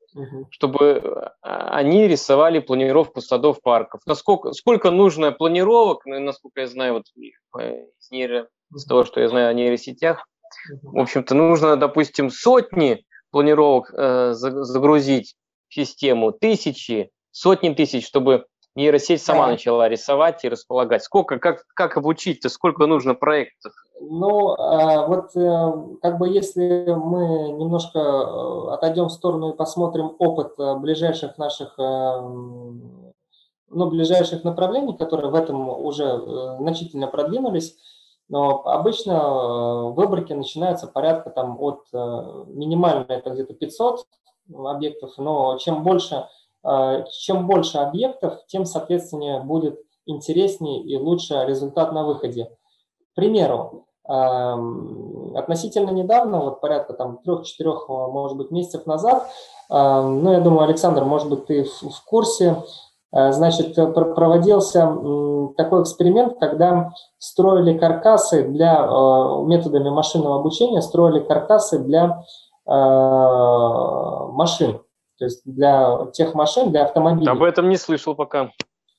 чтобы 0.51 1.33
а, 1.43 1.71
они 1.77 2.07
рисовали 2.09 2.59
планировку 2.59 3.21
садов, 3.21 3.61
парков. 3.63 4.01
Насколько, 4.07 4.53
сколько 4.53 4.91
нужно 4.91 5.33
планировок, 5.33 6.07
ну, 6.07 6.19
насколько 6.21 6.61
я 6.61 6.67
знаю, 6.67 6.95
вот 6.95 7.05
из, 7.17 8.11
нейро, 8.11 8.49
из 8.75 8.85
того, 8.85 9.05
что 9.05 9.21
я 9.21 9.29
знаю 9.29 9.49
о 9.49 9.55
нейросетях, 9.55 10.27
в 10.83 10.99
общем-то, 10.99 11.35
нужно, 11.35 11.77
допустим, 11.77 12.31
сотни 12.31 13.05
планировок 13.31 13.93
э, 13.93 14.33
загрузить 14.33 15.35
в 15.69 15.75
систему, 15.75 16.33
тысячи, 16.33 17.11
сотни 17.31 17.75
тысяч, 17.75 18.07
чтобы 18.07 18.47
нейросеть 18.79 19.23
сама 19.23 19.47
да. 19.47 19.53
начала 19.53 19.89
рисовать 19.89 20.45
и 20.45 20.49
располагать. 20.49 21.03
Сколько, 21.03 21.39
как, 21.39 21.65
как 21.75 21.97
обучить-то, 21.97 22.49
сколько 22.49 22.87
нужно 22.87 23.15
проектов? 23.15 23.73
Ну, 24.01 24.55
а, 24.57 25.07
вот 25.07 25.35
э, 25.35 25.73
как 26.01 26.19
бы 26.19 26.29
если 26.29 26.93
мы 26.93 27.51
немножко 27.51 27.99
э, 27.99 28.71
отойдем 28.71 29.07
в 29.07 29.13
сторону 29.13 29.51
и 29.51 29.57
посмотрим 29.57 30.15
опыт 30.19 30.53
э, 30.59 30.77
ближайших 30.77 31.37
наших, 31.39 31.77
ну, 31.77 33.91
ближайших 33.91 34.45
направлений, 34.45 34.97
которые 34.97 35.31
в 35.31 35.35
этом 35.35 35.69
уже 35.69 36.57
значительно 36.59 37.09
продвинулись, 37.09 37.77
но 38.29 38.63
обычно 38.65 39.91
выборки 39.91 40.33
начинаются 40.33 40.87
порядка 40.87 41.31
там 41.31 41.61
от 41.61 41.85
минимально 41.93 43.07
это 43.09 43.31
где-то 43.31 43.55
500 43.55 44.07
объектов, 44.55 45.13
но 45.19 45.59
чем 45.59 45.83
больше, 45.83 46.29
чем 47.21 47.47
больше 47.47 47.79
объектов, 47.79 48.45
тем, 48.47 48.65
соответственно, 48.65 49.41
будет 49.41 49.81
интереснее 50.07 50.83
и 50.83 50.97
лучше 50.97 51.45
результат 51.47 51.93
на 51.93 52.05
выходе. 52.05 52.47
К 53.13 53.15
примеру, 53.15 53.87
Относительно 55.39 55.91
недавно, 55.91 56.41
вот 56.41 56.63
порядка 56.63 56.95
там 56.95 57.19
трех-четырех, 57.19 57.91
а, 57.91 58.09
может 58.09 58.39
быть, 58.39 58.51
месяцев 58.51 58.87
назад, 58.87 59.29
ну, 59.69 60.33
я 60.33 60.41
думаю, 60.41 60.63
Александр, 60.63 61.05
может 61.05 61.29
быть, 61.29 61.45
ты 61.45 61.65
в 61.65 62.05
курсе, 62.07 62.57
а, 63.13 63.33
значит, 63.33 63.75
проводился 63.75 64.81
такой 65.59 65.83
эксперимент, 65.83 66.39
когда 66.39 66.93
строили 67.19 67.77
каркасы 67.77 68.49
для, 68.49 68.83
а, 68.83 69.43
методами 69.43 69.91
машинного 69.91 70.37
обучения, 70.37 70.81
строили 70.81 71.21
каркасы 71.21 71.79
для 71.79 72.25
машин, 72.67 74.81
то 75.19 75.25
есть 75.25 75.43
для 75.45 76.07
тех 76.13 76.35
машин, 76.35 76.71
для 76.71 76.85
автомобилей. 76.85 77.29
Об 77.29 77.43
этом 77.43 77.69
не 77.69 77.77
слышал 77.77 78.15
пока. 78.15 78.51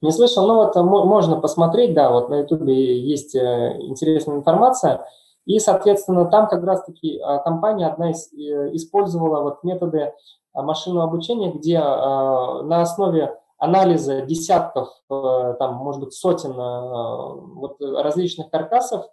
Не 0.02 0.12
слышал, 0.12 0.48
но 0.48 0.56
вот 0.56 0.76
можно 0.76 1.42
посмотреть, 1.42 1.94
да, 1.94 2.10
вот 2.10 2.30
на 2.30 2.40
ютубе 2.40 3.00
есть 3.00 3.36
э, 3.36 3.78
интересная 3.82 4.38
информация. 4.38 5.06
И, 5.46 5.60
соответственно, 5.60 6.26
там 6.26 6.48
как 6.48 6.64
раз-таки 6.64 7.20
а, 7.20 7.40
компания 7.40 7.88
одна 7.88 8.12
из, 8.12 8.32
э, 8.32 8.76
использовала 8.76 9.42
вот 9.42 9.64
методы 9.64 10.14
машинного 10.54 11.06
обучения, 11.06 11.52
где 11.52 11.80
на 11.80 12.82
основе 12.82 13.38
анализа 13.58 14.22
десятков, 14.22 14.90
э, 15.10 15.56
там, 15.60 15.76
может 15.76 16.02
быть, 16.02 16.14
сотен 16.14 16.54
вот, 16.54 17.78
различных 17.82 18.50
каркасов 18.50 19.06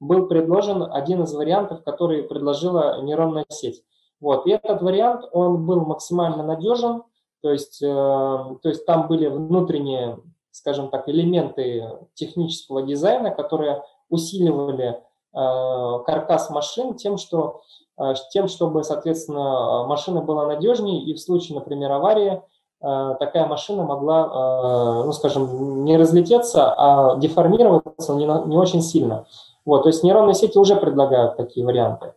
был 0.00 0.26
предложен 0.26 0.82
один 0.90 1.22
из 1.22 1.34
вариантов, 1.34 1.82
который 1.84 2.22
предложила 2.22 3.02
нейронная 3.02 3.44
сеть. 3.50 3.82
Вот. 4.20 4.46
И 4.46 4.50
этот 4.50 4.82
вариант, 4.82 5.24
он 5.32 5.64
был 5.66 5.80
максимально 5.80 6.42
надежен, 6.42 7.02
то 7.42 7.50
есть, 7.50 7.82
э, 7.82 7.86
то 7.86 8.68
есть 8.68 8.84
там 8.84 9.08
были 9.08 9.26
внутренние, 9.26 10.18
скажем 10.50 10.90
так, 10.90 11.08
элементы 11.08 11.88
технического 12.14 12.82
дизайна, 12.82 13.30
которые 13.30 13.82
усиливали 14.10 15.00
э, 15.32 16.04
каркас 16.04 16.50
машин 16.50 16.94
тем, 16.94 17.16
что, 17.16 17.62
э, 17.98 18.12
тем, 18.30 18.48
чтобы, 18.48 18.84
соответственно, 18.84 19.86
машина 19.86 20.20
была 20.20 20.46
надежнее, 20.46 21.02
и 21.02 21.14
в 21.14 21.20
случае, 21.20 21.58
например, 21.58 21.90
аварии, 21.92 22.42
такая 22.82 23.44
машина 23.44 23.84
могла, 23.84 25.04
ну, 25.04 25.12
скажем, 25.12 25.84
не 25.84 25.98
разлететься, 25.98 26.72
а 26.74 27.16
деформироваться 27.16 28.14
не, 28.14 28.24
не 28.24 28.56
очень 28.56 28.80
сильно. 28.80 29.26
Вот, 29.66 29.82
то 29.82 29.90
есть 29.90 30.02
нейронные 30.02 30.32
сети 30.32 30.58
уже 30.58 30.76
предлагают 30.76 31.36
такие 31.36 31.66
варианты. 31.66 32.14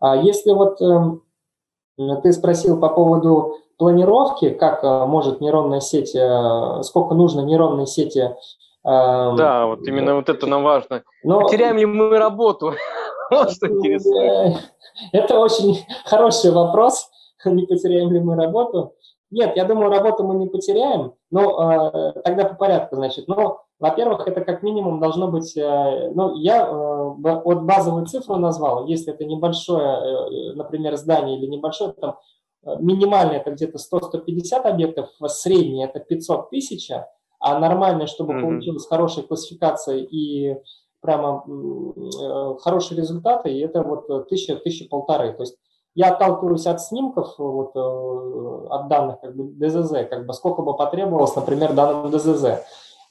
А 0.00 0.14
если 0.14 0.52
вот 0.52 0.82
эм, 0.82 1.22
ты 1.96 2.32
спросил 2.32 2.80
по 2.80 2.88
поводу 2.88 3.56
планировки, 3.78 4.50
как 4.50 4.84
э, 4.84 5.06
может 5.06 5.40
нейронная 5.40 5.80
сеть, 5.80 6.14
э, 6.14 6.82
сколько 6.82 7.14
нужно 7.14 7.40
нейронной 7.40 7.86
сети. 7.86 8.34
Эм, 8.84 9.36
да, 9.36 9.66
вот 9.66 9.86
именно 9.86 10.14
вот 10.14 10.28
это 10.28 10.46
нам 10.46 10.62
важно. 10.62 11.02
Но... 11.24 11.40
Потеряем 11.40 11.76
ли 11.76 11.86
мы 11.86 12.16
работу? 12.18 12.74
Э, 13.32 14.52
это 15.12 15.38
очень 15.38 15.86
хороший 16.04 16.50
вопрос, 16.50 17.08
не 17.46 17.64
потеряем 17.64 18.12
ли 18.12 18.20
мы 18.20 18.36
работу. 18.36 18.92
Нет, 19.30 19.56
я 19.56 19.64
думаю, 19.64 19.90
работу 19.90 20.22
мы 20.22 20.34
не 20.34 20.48
потеряем, 20.48 21.14
но 21.30 22.12
тогда 22.22 22.44
по 22.44 22.54
порядку, 22.54 22.96
значит. 22.96 23.26
Но, 23.28 23.62
во-первых, 23.82 24.26
это 24.28 24.40
как 24.42 24.62
минимум 24.62 25.00
должно 25.00 25.28
быть, 25.28 25.54
ну, 25.56 26.36
я 26.36 26.72
вот 26.72 27.62
базовую 27.62 28.06
цифру 28.06 28.36
назвал, 28.36 28.86
если 28.86 29.12
это 29.12 29.24
небольшое, 29.24 30.54
например, 30.54 30.96
здание 30.96 31.36
или 31.36 31.46
небольшое, 31.46 31.92
там, 31.92 32.16
минимальный 32.64 33.38
это 33.38 33.50
где-то 33.50 33.78
100-150 33.78 34.62
объектов, 34.62 35.10
средний 35.26 35.84
это 35.84 35.98
500 35.98 36.50
тысяч, 36.50 36.90
а 37.40 37.58
нормальное, 37.58 38.06
чтобы 38.06 38.34
mm-hmm. 38.34 38.40
получилась 38.40 38.86
хорошая 38.86 39.24
классификация 39.24 39.96
и 39.96 40.56
прямо 41.00 41.44
э, 41.44 42.54
хорошие 42.60 42.96
результаты, 42.96 43.50
и 43.50 43.58
это 43.58 43.82
вот 43.82 44.28
тысяча, 44.28 44.54
тысяча 44.56 44.88
полторы. 44.88 45.32
То 45.32 45.42
есть 45.42 45.56
я 45.94 46.12
отталкиваюсь 46.12 46.66
от 46.66 46.80
снимков, 46.80 47.34
вот, 47.38 47.72
э, 47.74 48.66
от 48.70 48.88
данных 48.88 49.20
как 49.20 49.36
бы 49.36 49.52
ДЗЗ, 49.54 50.08
как 50.08 50.26
бы 50.26 50.32
сколько 50.32 50.62
бы 50.62 50.76
потребовалось, 50.76 51.34
например, 51.34 51.74
данным 51.74 52.10
ДЗЗ. 52.12 52.62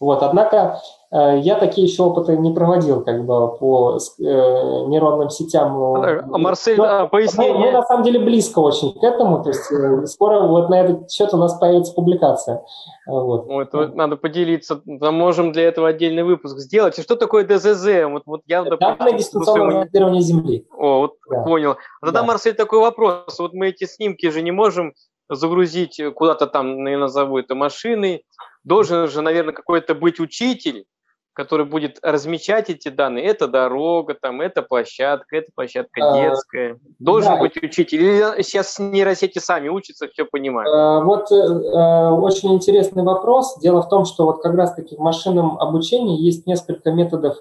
Вот, 0.02 0.24
однако 0.24 0.82
э, 1.12 1.38
я 1.42 1.56
такие 1.60 1.86
еще 1.86 2.02
опыты 2.02 2.36
не 2.36 2.52
проводил 2.52 3.04
как 3.04 3.24
бы 3.24 3.56
по 3.56 3.98
э, 3.98 4.24
нейронным 4.24 5.30
сетям. 5.30 5.78
А, 5.78 6.24
Марсель, 6.40 6.76
Но, 6.76 6.84
а, 6.84 7.08
пояснение? 7.08 7.54
Мы, 7.54 7.66
мы 7.68 7.72
на 7.72 7.84
самом 7.84 8.04
деле 8.04 8.18
близко 8.18 8.58
очень 8.60 9.00
к 9.00 9.04
этому, 9.04 9.44
то 9.44 9.50
есть 9.50 9.72
э, 9.72 10.08
скоро 10.08 10.42
вот 10.48 10.72
на 10.72 10.82
этот 10.82 11.12
счет 11.12 11.32
у 11.36 11.38
нас 11.38 11.54
появится 11.54 11.94
публикация. 11.94 12.66
Вот. 13.06 13.46
Ну, 13.48 13.62
это 13.62 13.78
вот. 13.78 13.96
надо 13.96 14.18
поделиться, 14.18 14.82
мы 14.86 15.12
можем 15.12 15.52
для 15.52 15.68
этого 15.68 15.88
отдельный 15.90 16.24
выпуск 16.24 16.58
сделать. 16.58 16.98
И 16.98 17.04
что 17.04 17.16
такое 17.16 17.46
ДЗЗ? 17.46 18.06
Вот, 18.10 18.24
вот 18.26 18.42
я, 18.48 18.64
допустим, 18.64 18.98
Данное 18.98 19.18
дистанционное 19.18 19.80
моделирование 19.82 20.22
Земли. 20.24 20.68
О, 20.76 21.02
вот 21.02 21.14
да. 21.30 21.44
понял. 21.44 21.76
Тогда, 22.02 22.22
да. 22.22 22.26
Марсель, 22.26 22.56
такой 22.56 22.80
вопрос. 22.80 23.38
Вот 23.38 23.54
мы 23.54 23.68
эти 23.68 23.86
снимки 23.86 24.28
же 24.32 24.42
не 24.42 24.52
можем 24.52 24.94
загрузить 25.36 26.02
куда-то 26.16 26.48
там, 26.48 26.86
я 26.86 26.98
назову 26.98 27.38
это 27.38 27.56
машиной, 27.56 28.26
должен 28.64 29.08
же, 29.08 29.22
наверное, 29.22 29.54
какой-то 29.54 29.96
быть 29.96 30.20
учитель, 30.20 30.86
который 31.34 31.66
будет 31.66 31.98
размечать 32.02 32.70
эти 32.70 32.90
данные. 32.90 33.26
Это 33.26 33.48
дорога, 33.48 34.16
там, 34.20 34.42
это 34.42 34.62
площадка, 34.62 35.38
это 35.38 35.52
площадка 35.56 36.02
а, 36.02 36.22
детская. 36.22 36.78
Должен 37.00 37.34
да. 37.34 37.40
быть 37.40 37.58
учитель. 37.58 38.04
Или 38.04 38.42
сейчас 38.42 38.78
нейросети 38.80 39.40
сами 39.40 39.70
учатся, 39.70 40.08
все 40.08 40.26
понимают? 40.26 40.70
А, 40.74 41.00
вот 41.02 41.32
а, 41.32 42.14
очень 42.14 42.54
интересный 42.54 43.04
вопрос. 43.04 43.58
Дело 43.60 43.82
в 43.82 43.90
том, 43.90 44.06
что 44.06 44.26
вот 44.26 44.42
как 44.44 44.56
раз-таки 44.56 44.96
в 44.96 45.00
машинном 45.00 45.58
обучении 45.60 46.22
есть 46.22 46.46
несколько 46.48 46.92
методов, 46.92 47.38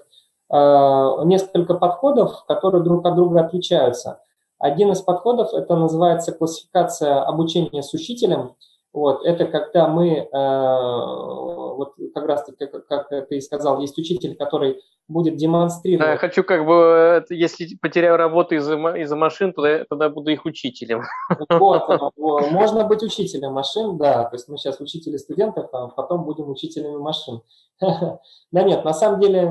а, 0.49 1.23
несколько 1.25 1.73
подходов, 1.73 2.45
которые 2.47 2.83
друг 2.83 3.05
от 3.05 3.15
друга 3.15 3.41
отличаются. 3.41 4.21
Один 4.61 4.91
из 4.91 5.01
подходов, 5.01 5.53
это 5.53 5.75
называется 5.75 6.31
классификация 6.31 7.21
обучения 7.23 7.83
с 7.83 7.93
учителем– 7.93 8.55
вот, 8.93 9.25
это 9.25 9.45
когда 9.45 9.87
мы, 9.87 10.17
э, 10.17 10.27
вот 10.33 11.93
как 12.13 12.25
раз 12.25 12.43
таки, 12.43 12.65
как, 12.67 12.87
как 12.87 13.27
ты 13.29 13.37
и 13.37 13.41
сказал, 13.41 13.79
есть 13.79 13.97
учитель, 13.97 14.35
который 14.35 14.81
будет 15.07 15.37
демонстрировать. 15.37 16.07
Да, 16.07 16.11
я 16.11 16.17
хочу 16.17 16.43
как 16.43 16.65
бы, 16.65 17.23
если 17.29 17.77
потеряю 17.81 18.17
работу 18.17 18.55
из-за 18.55 18.75
из 18.97 19.11
машин, 19.13 19.53
тогда, 19.53 19.85
тогда 19.89 20.09
буду 20.09 20.31
их 20.31 20.43
учителем. 20.43 21.03
Вот, 21.49 21.87
можно 22.51 22.83
быть 22.83 23.01
учителем 23.01 23.53
машин, 23.53 23.97
да, 23.97 24.25
то 24.25 24.35
есть 24.35 24.49
мы 24.49 24.57
сейчас 24.57 24.81
учители 24.81 25.15
студентов, 25.15 25.69
а 25.71 25.87
потом 25.87 26.25
будем 26.25 26.49
учителями 26.49 26.97
машин. 26.97 27.41
Да 28.51 28.63
нет, 28.63 28.83
на 28.83 28.93
самом 28.93 29.21
деле, 29.21 29.49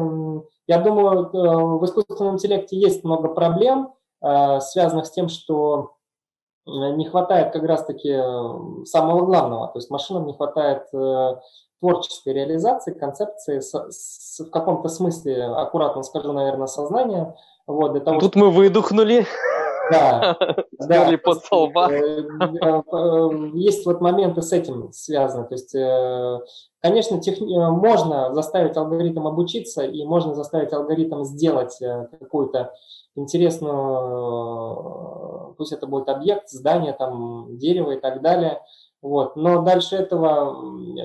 я 0.66 0.79
думаю, 0.79 1.31
э, 1.33 1.79
в 1.79 1.85
искусственном 1.87 2.35
интеллекте 2.35 2.77
есть 2.77 3.03
много 3.03 3.29
проблем, 3.29 3.87
э, 3.88 3.99
связанных 4.22 5.06
с 5.06 5.11
тем, 5.11 5.28
что 5.28 5.96
Э, 6.66 6.90
не 6.92 7.06
хватает 7.06 7.52
как 7.52 7.62
раз-таки 7.64 8.11
э, 8.11 8.85
самого 8.85 9.24
главного, 9.24 9.68
то 9.68 9.78
есть 9.78 9.90
машинам 9.90 10.26
не 10.26 10.35
хватает 10.35 10.87
э, 10.92 11.37
творческой 11.80 12.35
реализации, 12.35 12.92
концепции, 12.92 13.61
с, 13.61 13.72
с, 13.72 14.40
в 14.40 14.50
каком-то 14.50 14.88
смысле, 14.88 15.44
аккуратно 15.44 16.02
скажу, 16.02 16.33
наверное, 16.33 16.66
сознания. 16.66 17.35
Вот, 17.66 17.92
для 17.92 18.00
того, 18.00 18.20
Тут 18.20 18.33
чтобы... 18.33 18.46
мы 18.46 18.52
выдохнули. 18.52 19.26
Да, 19.90 20.37
да. 20.79 21.18
под 21.18 21.44
столба. 21.44 21.90
Есть 23.55 23.85
вот 23.87 24.00
моменты 24.00 24.42
с 24.42 24.53
этим 24.53 24.92
связаны. 24.92 25.46
То 25.46 25.55
есть, 25.55 25.74
конечно, 26.81 27.20
тех... 27.20 27.40
можно 27.40 28.35
заставить 28.35 28.76
алгоритм 28.76 29.26
обучиться, 29.26 29.85
и 29.85 30.05
можно 30.05 30.35
заставить 30.35 30.72
алгоритм 30.72 31.24
сделать 31.24 31.79
какую-то 32.18 32.72
интересную, 33.16 35.55
пусть 35.57 35.72
это 35.72 35.87
будет 35.87 36.09
объект, 36.09 36.48
здание, 36.48 36.92
там, 36.92 37.57
дерево 37.59 37.92
и 37.92 38.00
так 38.00 38.22
далее. 38.22 38.61
Вот. 39.03 39.37
Но 39.37 39.62
дальше 39.62 39.96
этого, 39.96 40.57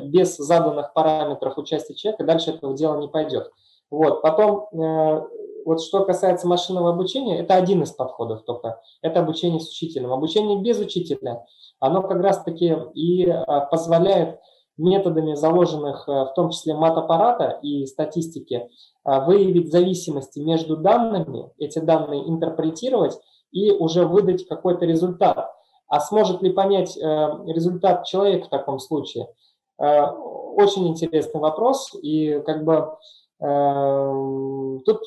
без 0.07 0.35
заданных 0.37 0.93
параметров 0.93 1.57
участия 1.57 1.95
человека, 1.95 2.25
дальше 2.25 2.51
этого 2.51 2.75
дела 2.75 2.99
не 2.99 3.07
пойдет. 3.07 3.49
Вот. 3.89 4.21
Потом, 4.21 4.67
э, 4.73 5.21
вот 5.65 5.81
что 5.81 6.05
касается 6.05 6.47
машинного 6.47 6.91
обучения, 6.91 7.39
это 7.39 7.55
один 7.55 7.83
из 7.83 7.91
подходов 7.91 8.43
только. 8.43 8.81
Это 9.01 9.19
обучение 9.19 9.59
с 9.59 9.69
учителем. 9.69 10.13
Обучение 10.13 10.61
без 10.61 10.79
учителя, 10.79 11.45
оно 11.79 12.01
как 12.03 12.21
раз-таки 12.21 12.75
и 12.93 13.25
э, 13.25 13.43
позволяет 13.69 14.39
методами 14.77 15.35
заложенных 15.35 16.05
в 16.05 16.33
том 16.35 16.49
числе 16.49 16.73
мат-аппарата 16.73 17.59
и 17.61 17.85
статистики 17.85 18.69
выявить 19.05 19.71
зависимости 19.71 20.39
между 20.39 20.75
данными, 20.75 21.49
эти 21.57 21.79
данные 21.79 22.27
интерпретировать 22.27 23.17
и 23.51 23.71
уже 23.71 24.05
выдать 24.05 24.45
какой-то 24.45 24.85
результат. 24.85 25.49
А 25.87 25.99
сможет 26.01 26.41
ли 26.41 26.51
понять 26.51 26.97
результат 26.97 28.05
человек 28.05 28.47
в 28.47 28.49
таком 28.49 28.79
случае? 28.79 29.29
Очень 29.77 30.89
интересный 30.89 31.39
вопрос, 31.39 31.95
и 32.01 32.41
как 32.45 32.65
бы 32.65 32.97
тут 33.39 35.01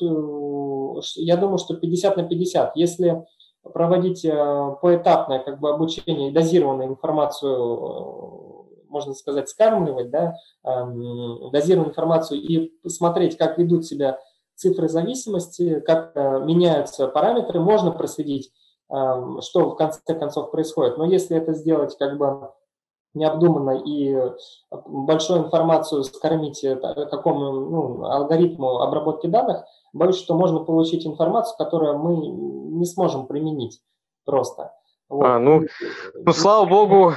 я 1.15 1.37
думаю, 1.37 1.57
что 1.57 1.75
50 1.75 2.17
на 2.17 2.23
50. 2.23 2.75
Если 2.75 3.25
проводить 3.61 4.25
э, 4.25 4.75
поэтапное 4.81 5.39
как 5.39 5.59
бы 5.59 5.69
обучение 5.69 6.29
и 6.29 6.33
дозированную 6.33 6.89
информацию, 6.89 7.55
э, 7.55 8.87
можно 8.89 9.13
сказать, 9.13 9.49
скармливать, 9.49 10.09
да, 10.09 10.35
эм, 10.63 11.51
дозированную 11.51 11.91
информацию 11.91 12.41
и 12.41 12.71
посмотреть, 12.81 13.37
как 13.37 13.57
ведут 13.57 13.85
себя 13.85 14.19
цифры 14.55 14.89
зависимости, 14.89 15.79
как 15.81 16.11
э, 16.15 16.39
меняются 16.43 17.07
параметры, 17.07 17.59
можно 17.59 17.91
проследить, 17.91 18.51
эм, 18.89 19.41
что 19.41 19.69
в 19.69 19.75
конце 19.75 20.01
концов 20.07 20.51
происходит. 20.51 20.97
Но 20.97 21.05
если 21.05 21.37
это 21.37 21.53
сделать 21.53 21.95
как 21.97 22.17
бы 22.17 22.51
необдуманно 23.13 23.81
и 23.85 24.15
большую 24.69 25.45
информацию 25.45 26.03
скормить 26.03 26.65
какому 27.11 27.51
ну, 27.51 28.03
алгоритму 28.05 28.79
обработки 28.81 29.27
данных, 29.27 29.63
боюсь, 29.93 30.17
что 30.17 30.35
можно 30.35 30.59
получить 30.59 31.05
информацию, 31.05 31.55
которую 31.57 31.97
мы 31.97 32.27
не 32.77 32.85
сможем 32.85 33.27
применить 33.27 33.81
просто. 34.25 34.73
Вот. 35.09 35.25
А, 35.25 35.39
ну, 35.39 35.65
ну, 36.13 36.33
слава 36.33 36.65
богу, 36.69 37.13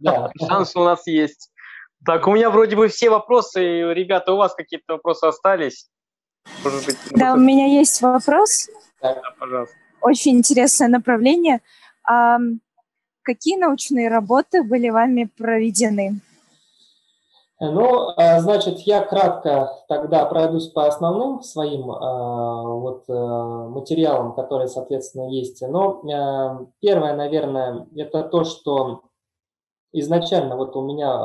да. 0.00 0.30
шанс 0.46 0.76
у 0.76 0.84
нас 0.84 1.06
есть. 1.06 1.50
Так, 2.04 2.26
у 2.26 2.32
меня 2.32 2.50
вроде 2.50 2.76
бы 2.76 2.88
все 2.88 3.10
вопросы. 3.10 3.92
Ребята, 3.92 4.32
у 4.32 4.36
вас 4.36 4.54
какие-то 4.54 4.94
вопросы 4.94 5.24
остались? 5.24 5.88
Может 6.64 6.86
быть, 6.86 6.96
да, 7.10 7.34
у 7.34 7.36
меня 7.36 7.66
есть 7.66 8.02
вопрос. 8.02 8.68
Да, 9.00 9.20
пожалуйста. 9.38 9.74
Очень 10.00 10.38
интересное 10.38 10.88
направление. 10.88 11.60
Какие 13.22 13.56
научные 13.56 14.08
работы 14.08 14.64
были 14.64 14.88
вами 14.88 15.30
проведены? 15.38 16.20
Ну, 17.60 18.08
а, 18.16 18.40
значит, 18.40 18.80
я 18.80 19.02
кратко 19.02 19.70
тогда 19.86 20.24
пройдусь 20.26 20.66
по 20.66 20.88
основным 20.88 21.42
своим 21.42 21.92
а, 21.92 22.62
вот, 22.64 23.04
э, 23.08 23.12
материалам, 23.12 24.34
которые, 24.34 24.66
соответственно, 24.66 25.30
есть. 25.30 25.62
Но 25.62 26.02
э, 26.02 26.66
первое, 26.80 27.14
наверное, 27.14 27.86
это 27.94 28.24
то, 28.24 28.42
что 28.42 29.02
изначально 29.92 30.56
вот 30.56 30.74
у 30.74 30.82
меня 30.82 31.16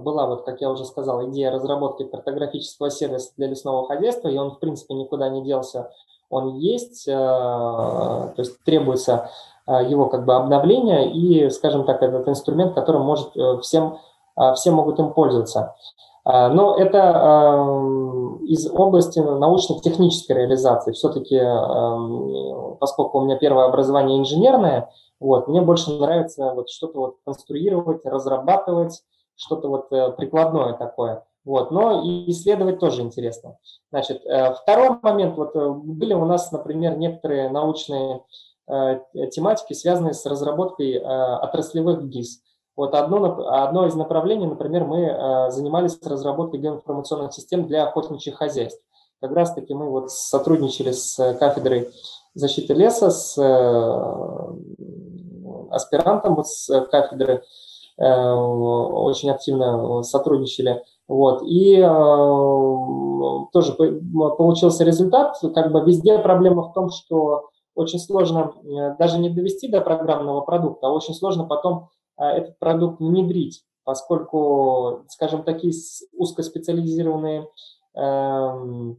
была, 0.00 0.26
вот, 0.26 0.44
как 0.44 0.60
я 0.60 0.68
уже 0.68 0.84
сказал, 0.84 1.30
идея 1.30 1.52
разработки 1.52 2.02
картографического 2.02 2.90
сервиса 2.90 3.30
для 3.36 3.46
лесного 3.46 3.86
хозяйства, 3.86 4.26
и 4.26 4.36
он, 4.36 4.50
в 4.50 4.58
принципе, 4.58 4.94
никуда 4.94 5.28
не 5.28 5.44
делся, 5.44 5.92
он 6.28 6.56
есть, 6.56 7.04
то 7.04 8.34
есть 8.36 8.64
требуется 8.64 9.30
его 9.72 10.06
как 10.06 10.24
бы 10.24 10.34
обновление 10.34 11.10
и, 11.12 11.50
скажем 11.50 11.84
так, 11.84 12.02
этот 12.02 12.28
инструмент, 12.28 12.74
который 12.74 13.00
может 13.00 13.36
э, 13.36 13.58
всем 13.60 13.98
а, 14.36 14.54
все 14.54 14.70
могут 14.70 14.98
им 14.98 15.12
пользоваться. 15.12 15.74
А, 16.24 16.48
но 16.50 16.76
это 16.76 17.70
из 18.42 18.70
области 18.70 19.18
научно-технической 19.18 20.36
реализации. 20.36 20.92
Все-таки, 20.92 21.40
поскольку 22.78 23.18
у 23.18 23.24
меня 23.24 23.36
первое 23.36 23.64
образование 23.64 24.18
инженерное, 24.18 24.90
вот, 25.18 25.48
мне 25.48 25.62
больше 25.62 25.90
нравится 25.92 26.52
вот 26.54 26.68
что-то 26.68 26.98
вот 26.98 27.16
конструировать, 27.24 28.04
разрабатывать, 28.04 29.02
что-то 29.34 29.68
вот 29.68 29.86
э, 29.90 30.12
прикладное 30.12 30.74
такое. 30.74 31.24
Вот, 31.44 31.70
но 31.70 32.02
и 32.02 32.30
исследовать 32.30 32.80
тоже 32.80 33.02
интересно. 33.02 33.56
Значит, 33.90 34.24
э, 34.26 34.52
второй 34.54 34.98
момент, 35.02 35.36
вот 35.36 35.54
были 35.54 36.12
у 36.12 36.24
нас, 36.26 36.52
например, 36.52 36.98
некоторые 36.98 37.48
научные 37.48 38.22
тематики, 38.66 39.72
связанные 39.74 40.12
с 40.14 40.26
разработкой 40.26 40.98
отраслевых 40.98 42.08
ГИС. 42.08 42.40
Вот 42.76 42.94
одно, 42.94 43.48
одно 43.48 43.86
из 43.86 43.94
направлений, 43.94 44.46
например, 44.46 44.84
мы 44.84 45.06
э, 45.06 45.50
занимались 45.50 45.98
разработкой 46.04 46.60
геоинформационных 46.60 47.32
систем 47.32 47.66
для 47.66 47.86
охотничьих 47.86 48.36
хозяйств. 48.36 48.82
Как 49.22 49.32
раз 49.32 49.54
таки 49.54 49.72
мы 49.72 49.88
вот 49.88 50.10
сотрудничали 50.10 50.92
с 50.92 51.16
кафедрой 51.40 51.88
защиты 52.34 52.74
леса, 52.74 53.10
с 53.10 53.38
э, 53.38 54.52
аспирантом 55.70 56.34
вот 56.34 56.48
с 56.48 56.68
кафедры, 56.90 57.42
э, 57.96 58.04
очень 58.04 59.30
активно 59.30 60.02
сотрудничали. 60.02 60.84
Вот. 61.08 61.44
И 61.46 61.76
тоже 63.52 63.72
получился 63.72 64.84
результат. 64.84 65.38
Как 65.54 65.72
бы 65.72 65.80
везде 65.80 66.18
проблема 66.18 66.64
в 66.64 66.72
том, 66.74 66.90
что 66.90 67.48
очень 67.76 68.00
сложно 68.00 68.54
даже 68.98 69.18
не 69.18 69.30
довести 69.30 69.68
до 69.68 69.80
программного 69.80 70.40
продукта, 70.40 70.88
а 70.88 70.90
очень 70.90 71.14
сложно 71.14 71.44
потом 71.44 71.90
а, 72.16 72.32
этот 72.32 72.58
продукт 72.58 73.00
внедрить, 73.00 73.62
поскольку, 73.84 75.04
скажем, 75.08 75.42
такие 75.44 75.72
узкоспециализированные 76.14 77.48
эм, 77.94 78.98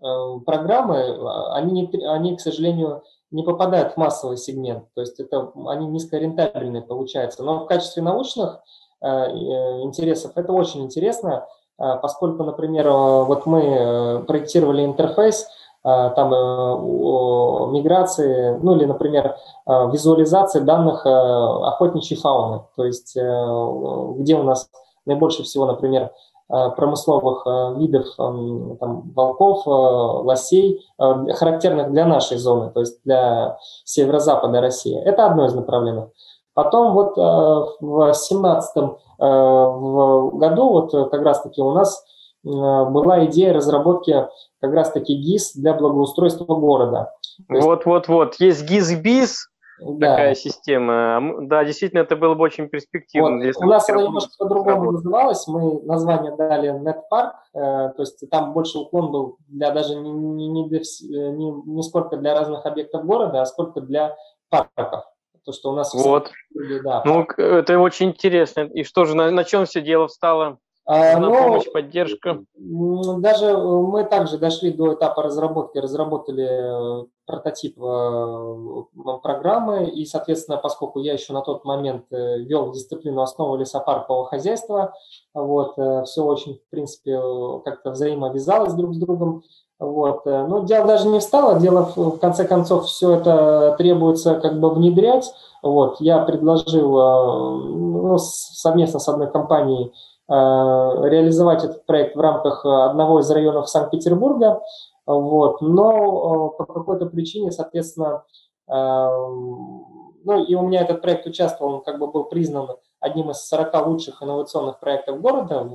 э, 0.00 0.40
программы, 0.46 0.98
а, 0.98 1.54
они, 1.56 1.72
не, 1.72 2.06
они, 2.06 2.36
к 2.36 2.40
сожалению, 2.40 3.02
не 3.30 3.42
попадают 3.42 3.94
в 3.94 3.96
массовый 3.96 4.36
сегмент, 4.36 4.84
то 4.94 5.00
есть 5.00 5.18
это, 5.18 5.52
они 5.66 5.88
низкорентабельные 5.88 6.82
получаются. 6.82 7.42
Но 7.42 7.64
в 7.64 7.66
качестве 7.66 8.02
научных 8.02 8.60
э, 9.00 9.08
э, 9.08 9.82
интересов 9.82 10.32
это 10.36 10.52
очень 10.52 10.84
интересно, 10.84 11.46
поскольку, 11.76 12.44
например, 12.44 12.88
вот 12.88 13.46
мы 13.46 14.24
проектировали 14.28 14.84
интерфейс, 14.84 15.48
Э, 15.48 15.63
там 15.84 16.32
э, 16.32 17.72
миграции, 17.72 18.58
ну 18.62 18.74
или, 18.74 18.86
например, 18.86 19.36
э, 19.66 19.90
визуализации 19.90 20.60
данных 20.60 21.04
охотничьей 21.04 22.18
фауны, 22.18 22.62
то 22.74 22.84
есть 22.84 23.14
где 23.14 24.34
у 24.34 24.42
нас 24.42 24.70
наибольше 25.04 25.42
всего, 25.42 25.66
например, 25.66 26.10
промысловых 26.48 27.46
видов 27.78 28.06
там, 28.16 29.12
волков, 29.14 29.66
лосей, 29.66 30.86
характерных 30.98 31.90
для 31.90 32.06
нашей 32.06 32.36
зоны, 32.36 32.70
то 32.70 32.80
есть 32.80 33.02
для 33.04 33.58
северо-запада 33.84 34.60
России. 34.60 34.98
Это 34.98 35.26
одно 35.26 35.46
из 35.46 35.54
направлений. 35.54 36.04
Потом 36.52 36.92
вот 36.92 37.16
в 37.16 37.76
2017 37.80 38.76
году 39.18 40.68
вот 40.70 40.92
как 41.10 41.22
раз-таки 41.22 41.62
у 41.62 41.72
нас 41.72 42.04
была 42.44 43.24
идея 43.26 43.52
разработки 43.52 44.28
как 44.60 44.72
раз-таки 44.72 45.14
ГИС 45.14 45.54
для 45.54 45.74
благоустройства 45.74 46.44
города. 46.44 47.12
Вот-вот-вот, 47.48 48.36
есть 48.38 48.68
ГИС-БИС, 48.68 49.48
да. 49.80 50.10
такая 50.10 50.34
система. 50.34 51.46
Да, 51.46 51.64
действительно, 51.64 52.00
это 52.00 52.16
было 52.16 52.34
бы 52.34 52.44
очень 52.44 52.68
перспективно. 52.68 53.44
Вот. 53.44 53.56
У 53.56 53.66
нас 53.66 53.88
она 53.88 54.02
немножко 54.02 54.30
по-другому 54.38 54.92
называлась. 54.92 55.46
Мы 55.46 55.82
название 55.82 56.34
дали 56.36 56.70
NetPark, 56.70 57.32
э, 57.54 57.92
то 57.94 57.94
есть 57.98 58.28
там 58.30 58.52
больше 58.52 58.78
уклон 58.78 59.10
был 59.10 59.36
для 59.48 59.70
даже 59.70 59.94
не, 59.96 60.10
не, 60.10 60.48
не, 60.48 60.68
для, 60.68 60.80
не, 60.80 61.50
не 61.50 61.82
сколько 61.82 62.16
для 62.16 62.34
разных 62.34 62.64
объектов 62.66 63.04
города, 63.04 63.42
а 63.42 63.46
сколько 63.46 63.80
для 63.80 64.16
парков. 64.48 65.04
То, 65.44 65.52
что 65.52 65.72
у 65.72 65.74
нас 65.74 65.92
вот. 65.92 66.30
Были, 66.54 66.80
да, 66.80 67.02
ну, 67.04 67.26
это 67.36 67.78
очень 67.78 68.08
интересно. 68.08 68.62
И 68.62 68.82
что 68.82 69.04
же, 69.04 69.14
на, 69.14 69.30
на 69.30 69.44
чем 69.44 69.66
все 69.66 69.82
дело 69.82 70.08
встало? 70.08 70.58
А, 70.86 71.18
Но, 71.18 71.30
помощь, 71.30 71.72
поддержка. 71.72 72.44
Даже 72.56 73.46
э, 73.46 73.56
мы 73.56 74.04
также 74.04 74.36
дошли 74.36 74.70
до 74.70 74.92
этапа 74.92 75.22
разработки, 75.22 75.78
разработали 75.78 77.02
э, 77.02 77.06
прототип 77.24 77.78
э, 77.82 79.18
программы, 79.22 79.86
и, 79.86 80.04
соответственно, 80.04 80.58
поскольку 80.58 81.00
я 81.00 81.14
еще 81.14 81.32
на 81.32 81.40
тот 81.40 81.64
момент 81.64 82.04
вел 82.10 82.72
дисциплину 82.72 83.22
основы 83.22 83.58
лесопаркового 83.58 84.26
хозяйства, 84.26 84.92
вот, 85.32 85.72
все 86.06 86.22
очень, 86.22 86.56
в 86.56 86.70
принципе, 86.70 87.18
как-то 87.64 87.92
взаимовязалось 87.92 88.74
друг 88.74 88.94
с 88.94 88.98
другом, 88.98 89.42
вот. 89.78 90.26
Но 90.26 90.64
дело 90.64 90.86
даже 90.86 91.08
не 91.08 91.18
встало, 91.18 91.58
дело 91.58 91.90
в 91.96 92.18
конце 92.18 92.44
концов 92.44 92.86
все 92.86 93.12
это 93.12 93.74
требуется 93.78 94.34
как 94.34 94.60
бы 94.60 94.68
внедрять. 94.70 95.32
Вот. 95.62 95.96
Я 95.98 96.18
предложил 96.20 96.90
ну, 96.92 98.18
совместно 98.18 99.00
с 99.00 99.08
одной 99.08 99.30
компанией 99.30 99.92
реализовать 100.26 101.64
этот 101.64 101.84
проект 101.84 102.16
в 102.16 102.20
рамках 102.20 102.64
одного 102.64 103.20
из 103.20 103.30
районов 103.30 103.68
Санкт-Петербурга, 103.68 104.62
вот, 105.06 105.60
но 105.60 106.54
э, 106.54 106.58
по 106.58 106.64
какой-то 106.64 107.06
причине, 107.06 107.52
соответственно, 107.52 108.24
э, 108.68 108.72
ну 108.72 110.44
и 110.44 110.54
у 110.54 110.62
меня 110.66 110.80
этот 110.80 111.02
проект 111.02 111.26
участвовал, 111.26 111.74
он 111.74 111.82
как 111.82 111.98
бы 111.98 112.10
был 112.10 112.24
признан 112.24 112.68
одним 113.00 113.30
из 113.30 113.46
40 113.46 113.86
лучших 113.86 114.22
инновационных 114.22 114.80
проектов 114.80 115.20
города, 115.20 115.68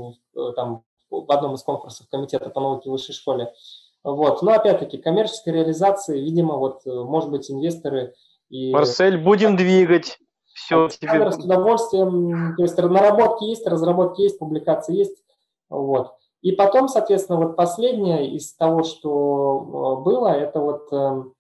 там, 0.56 0.84
в 1.12 1.32
одном 1.32 1.54
из 1.54 1.62
конкурсов 1.62 2.08
Комитета 2.10 2.50
по 2.50 2.60
науке 2.60 2.90
в 2.90 2.94
высшей 2.94 3.14
школе. 3.14 3.54
Вот. 4.04 4.42
Но 4.42 4.54
опять-таки 4.54 4.98
коммерческой 4.98 5.54
реализации, 5.54 6.20
видимо, 6.20 6.56
вот, 6.56 6.82
может 6.86 7.30
быть, 7.30 7.52
инвесторы 7.52 8.16
и... 8.50 8.72
Марсель, 8.72 9.18
будем 9.18 9.58
двигать. 9.58 10.18
Все 10.66 10.88
тебе... 10.90 11.32
с 11.32 11.38
удовольствием, 11.38 12.56
то 12.56 12.64
есть 12.64 12.78
наработки 12.78 13.46
есть, 13.46 13.66
разработки 13.68 14.22
есть, 14.22 14.40
публикации 14.40 14.96
есть, 14.96 15.24
вот. 15.70 16.14
И 16.42 16.54
потом, 16.54 16.88
соответственно, 16.88 17.40
вот 17.40 17.56
последнее 17.56 18.34
из 18.36 18.54
того, 18.54 18.84
что 18.84 20.02
было, 20.06 20.28
это 20.30 20.62
вот 20.62 20.92
эм, 20.94 21.34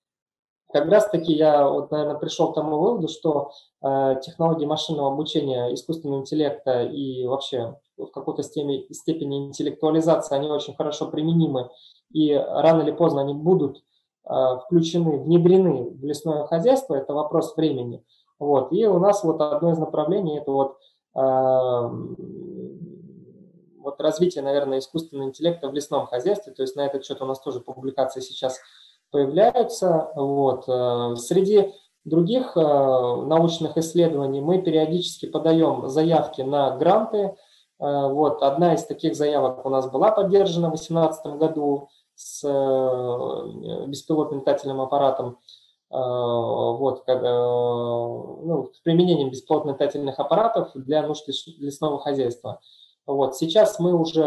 как 0.71 0.87
раз-таки 0.87 1.33
я, 1.33 1.67
вот, 1.67 1.89
наверное, 1.91 2.19
пришел 2.19 2.51
к 2.51 2.55
тому 2.55 2.77
выводу, 2.77 3.07
что 3.07 3.51
э, 3.81 4.15
технологии 4.21 4.65
машинного 4.65 5.11
обучения, 5.11 5.73
искусственного 5.73 6.19
интеллекта 6.19 6.83
и 6.83 7.25
вообще 7.25 7.75
в 7.97 8.07
какой-то 8.07 8.43
степени, 8.43 8.91
степени 8.91 9.47
интеллектуализации, 9.47 10.35
они 10.35 10.49
очень 10.49 10.75
хорошо 10.75 11.07
применимы, 11.07 11.69
и 12.11 12.33
рано 12.33 12.81
или 12.81 12.91
поздно 12.91 13.21
они 13.21 13.33
будут 13.33 13.81
э, 14.29 14.33
включены, 14.65 15.19
внедрены 15.19 15.91
в 15.91 16.03
лесное 16.03 16.45
хозяйство, 16.45 16.95
это 16.95 17.13
вопрос 17.13 17.55
времени. 17.55 18.03
Вот. 18.39 18.71
И 18.71 18.87
у 18.87 18.99
нас 18.99 19.23
вот 19.23 19.41
одно 19.41 19.71
из 19.71 19.77
направлений– 19.77 20.37
это 20.39 20.51
вот, 20.51 20.77
э, 21.15 21.89
вот 23.77 24.01
развитие, 24.01 24.43
наверное, 24.43 24.79
искусственного 24.79 25.27
интеллекта 25.27 25.69
в 25.69 25.73
лесном 25.73 26.07
хозяйстве, 26.07 26.53
то 26.53 26.61
есть 26.61 26.75
на 26.75 26.85
этот 26.85 27.05
счет 27.05 27.21
у 27.21 27.25
нас 27.25 27.39
тоже 27.41 27.59
публикации 27.59 28.21
сейчас 28.21 28.59
появляются. 29.11 30.11
Вот. 30.15 30.65
Э, 30.67 31.15
среди 31.15 31.73
других 32.05 32.55
э, 32.55 32.59
научных 32.61 33.77
исследований 33.77 34.41
мы 34.41 34.61
периодически 34.61 35.27
подаем 35.27 35.87
заявки 35.89 36.41
на 36.41 36.75
гранты. 36.77 37.35
Э, 37.79 38.07
вот. 38.07 38.41
Одна 38.41 38.75
из 38.75 38.85
таких 38.85 39.15
заявок 39.15 39.65
у 39.65 39.69
нас 39.69 39.89
была 39.89 40.11
поддержана 40.11 40.67
в 40.67 40.75
2018 40.75 41.25
году 41.37 41.89
с 42.15 42.43
беспилотным 43.87 44.41
летательным 44.41 44.81
аппаратом 44.81 45.37
вот, 45.89 47.03
ну, 47.07 48.69
с 48.73 48.79
применением 48.81 49.31
беспилотных 49.31 49.75
летательных 49.75 50.19
аппаратов 50.19 50.71
для 50.75 51.01
нужд 51.01 51.27
лесного 51.57 51.99
хозяйства. 51.99 52.59
Вот. 53.07 53.35
Сейчас 53.35 53.79
мы 53.79 53.93
уже 53.99 54.23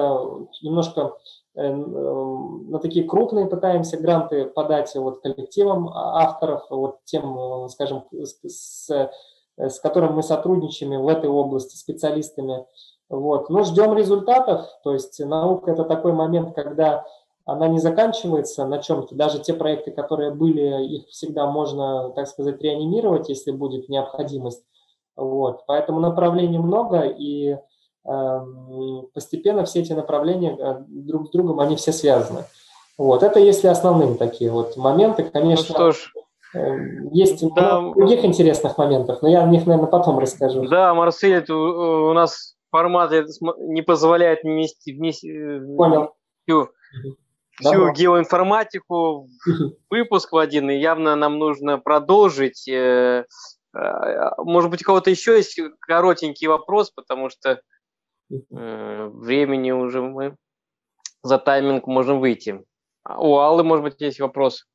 немножко 0.60 1.14
Э, 1.54 1.70
на 1.70 2.78
такие 2.78 3.06
крупные 3.06 3.46
пытаемся 3.46 3.98
гранты 3.98 4.46
подать 4.46 4.94
вот 4.94 5.20
коллективам 5.20 5.88
авторов, 5.92 6.64
вот 6.70 7.00
тем, 7.04 7.68
скажем, 7.68 8.04
с, 8.12 8.88
с 9.58 9.80
которым 9.80 10.14
мы 10.14 10.22
сотрудничаем 10.22 11.02
в 11.02 11.08
этой 11.08 11.28
области, 11.28 11.76
специалистами. 11.76 12.64
Вот. 13.10 13.50
Но 13.50 13.64
ждем 13.64 13.92
результатов, 13.94 14.66
то 14.82 14.94
есть 14.94 15.20
наука– 15.20 15.70
это 15.72 15.84
такой 15.84 16.14
момент, 16.14 16.54
когда 16.54 17.04
она 17.52 17.68
не 17.68 17.78
заканчивается 17.78 18.66
на 18.66 18.78
чем-то. 18.78 19.14
Даже 19.14 19.38
те 19.38 19.54
проекты, 19.54 19.90
которые 19.90 20.32
были, 20.32 20.84
их 20.86 21.08
всегда 21.08 21.46
можно, 21.46 22.10
так 22.10 22.28
сказать, 22.28 22.60
реанимировать, 22.60 23.28
если 23.28 23.50
будет 23.50 23.88
необходимость. 23.88 24.64
Вот. 25.16 25.64
Поэтому 25.66 26.00
направлений 26.00 26.58
много, 26.58 27.02
и 27.02 27.58
Эм, 28.04 29.06
постепенно 29.14 29.64
все 29.64 29.80
эти 29.80 29.92
направления 29.92 30.56
э, 30.58 30.84
друг 30.88 31.28
с 31.28 31.30
другом, 31.30 31.60
они 31.60 31.76
все 31.76 31.92
связаны. 31.92 32.44
Вот, 32.98 33.22
это 33.22 33.38
если 33.38 33.68
основные 33.68 34.16
такие 34.16 34.50
вот 34.50 34.76
моменты, 34.76 35.22
конечно, 35.22 35.66
ну, 35.68 35.74
что 35.74 35.92
ж, 35.92 36.12
эм, 36.54 37.10
есть 37.12 37.44
да, 37.54 37.80
других 37.80 38.24
интересных 38.24 38.76
моментов, 38.76 39.22
но 39.22 39.28
я 39.28 39.44
о 39.44 39.46
них, 39.46 39.66
наверное, 39.66 39.88
потом 39.88 40.18
расскажу. 40.18 40.66
Да, 40.66 40.92
Марсель, 40.94 41.48
у 41.52 42.12
нас 42.12 42.56
формат 42.72 43.12
не 43.58 43.82
позволяет 43.82 44.42
вместе, 44.42 44.94
вместе 44.94 45.30
э, 45.30 45.76
Понял. 45.76 46.14
всю, 46.42 46.70
всю 47.62 47.92
геоинформатику 47.92 49.28
выпуск 49.90 50.32
в 50.32 50.36
один, 50.36 50.70
и 50.70 50.78
явно 50.78 51.16
нам 51.16 51.38
нужно 51.38 51.78
продолжить. 51.78 52.68
Э, 52.68 53.24
может 54.38 54.70
быть, 54.70 54.82
у 54.82 54.84
кого-то 54.84 55.10
еще 55.10 55.36
есть 55.36 55.58
коротенький 55.80 56.46
вопрос, 56.46 56.90
потому 56.90 57.30
что 57.30 57.60
Э, 58.50 59.08
времени 59.12 59.70
уже 59.70 60.00
мы 60.00 60.36
за 61.22 61.38
тайминг 61.38 61.86
можем 61.86 62.20
выйти. 62.20 62.64
А 63.04 63.20
у 63.20 63.36
Аллы, 63.38 63.64
может 63.64 63.84
быть, 63.84 64.00
есть 64.00 64.20
вопрос? 64.20 64.66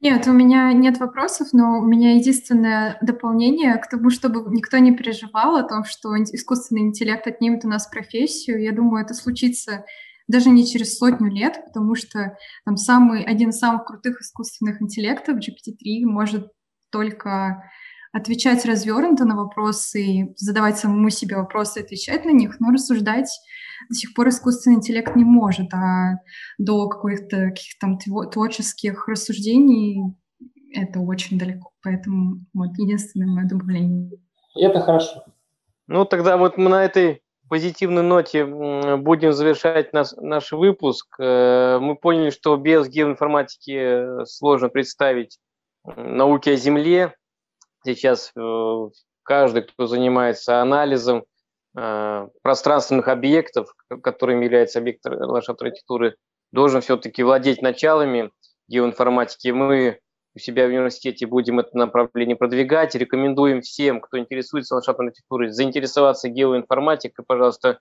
Нет, 0.00 0.26
у 0.26 0.32
меня 0.32 0.72
нет 0.72 0.98
вопросов, 0.98 1.48
но 1.52 1.78
у 1.78 1.82
меня 1.82 2.16
единственное 2.16 2.98
дополнение 3.00 3.76
к 3.78 3.88
тому, 3.88 4.10
чтобы 4.10 4.44
никто 4.54 4.76
не 4.78 4.94
переживал 4.94 5.56
о 5.56 5.62
том, 5.62 5.84
что 5.84 6.14
искусственный 6.22 6.82
интеллект 6.82 7.26
отнимет 7.26 7.64
у 7.64 7.68
нас 7.68 7.86
профессию. 7.86 8.62
Я 8.62 8.72
думаю, 8.72 9.04
это 9.04 9.14
случится 9.14 9.86
даже 10.28 10.50
не 10.50 10.66
через 10.66 10.98
сотню 10.98 11.30
лет, 11.30 11.60
потому 11.66 11.94
что 11.94 12.36
там 12.64 12.76
самый, 12.76 13.24
один 13.24 13.50
из 13.50 13.58
самых 13.58 13.84
крутых 13.84 14.20
искусственных 14.20 14.80
интеллектов, 14.80 15.38
GPT-3, 15.38 16.04
может 16.04 16.50
только 16.90 17.62
отвечать 18.12 18.64
развернуто 18.64 19.24
на 19.24 19.36
вопросы, 19.36 20.32
задавать 20.36 20.78
самому 20.78 21.10
себе 21.10 21.36
вопросы, 21.36 21.78
отвечать 21.78 22.24
на 22.24 22.30
них, 22.30 22.60
но 22.60 22.70
рассуждать 22.70 23.28
до 23.88 23.94
сих 23.94 24.14
пор 24.14 24.28
искусственный 24.28 24.76
интеллект 24.76 25.16
не 25.16 25.24
может, 25.24 25.74
а 25.74 26.20
до 26.58 26.88
каких-то 26.88 27.48
каких 27.48 27.78
там 27.80 27.98
творческих 27.98 29.08
рассуждений 29.08 30.16
это 30.72 31.00
очень 31.00 31.38
далеко. 31.38 31.70
Поэтому 31.82 32.46
вот 32.54 32.78
единственное 32.78 33.26
мое 33.26 33.48
добавление. 33.48 34.12
И 34.54 34.62
это 34.62 34.80
хорошо. 34.80 35.24
Ну, 35.86 36.04
тогда 36.04 36.36
вот 36.36 36.56
мы 36.56 36.70
на 36.70 36.84
этой 36.84 37.23
позитивной 37.48 38.02
ноте 38.02 38.44
будем 38.44 39.32
завершать 39.32 39.92
наш, 39.92 40.12
наш 40.12 40.52
выпуск. 40.52 41.14
Э, 41.18 41.78
мы 41.80 41.96
поняли, 41.96 42.30
что 42.30 42.56
без 42.56 42.88
геоинформатики 42.88 44.22
э, 44.22 44.24
сложно 44.26 44.68
представить 44.68 45.38
науки 45.84 46.50
о 46.50 46.56
Земле, 46.56 47.14
Сейчас 47.84 48.32
э, 48.34 48.88
каждый, 49.22 49.62
кто 49.62 49.86
занимается 49.86 50.60
анализом 50.60 51.24
пространственных 52.42 53.08
объектов, 53.08 53.74
которыми 54.00 54.44
является 54.44 54.78
объект 54.78 55.04
ландшафтной 55.04 55.70
архитектуры, 55.70 56.14
должен 56.52 56.80
все-таки 56.82 57.24
владеть 57.24 57.62
началами 57.62 58.30
геоинформатики. 58.68 59.48
Мы 59.48 59.98
у 60.34 60.38
себя 60.38 60.66
в 60.66 60.68
университете 60.68 61.26
будем 61.26 61.60
это 61.60 61.76
направление 61.76 62.36
продвигать. 62.36 62.94
Рекомендуем 62.94 63.62
всем, 63.62 64.00
кто 64.00 64.18
интересуется 64.18 64.74
ландшафтной 64.74 65.08
архитектурой, 65.08 65.50
заинтересоваться 65.50 66.28
геоинформатикой, 66.28 67.24
пожалуйста. 67.26 67.78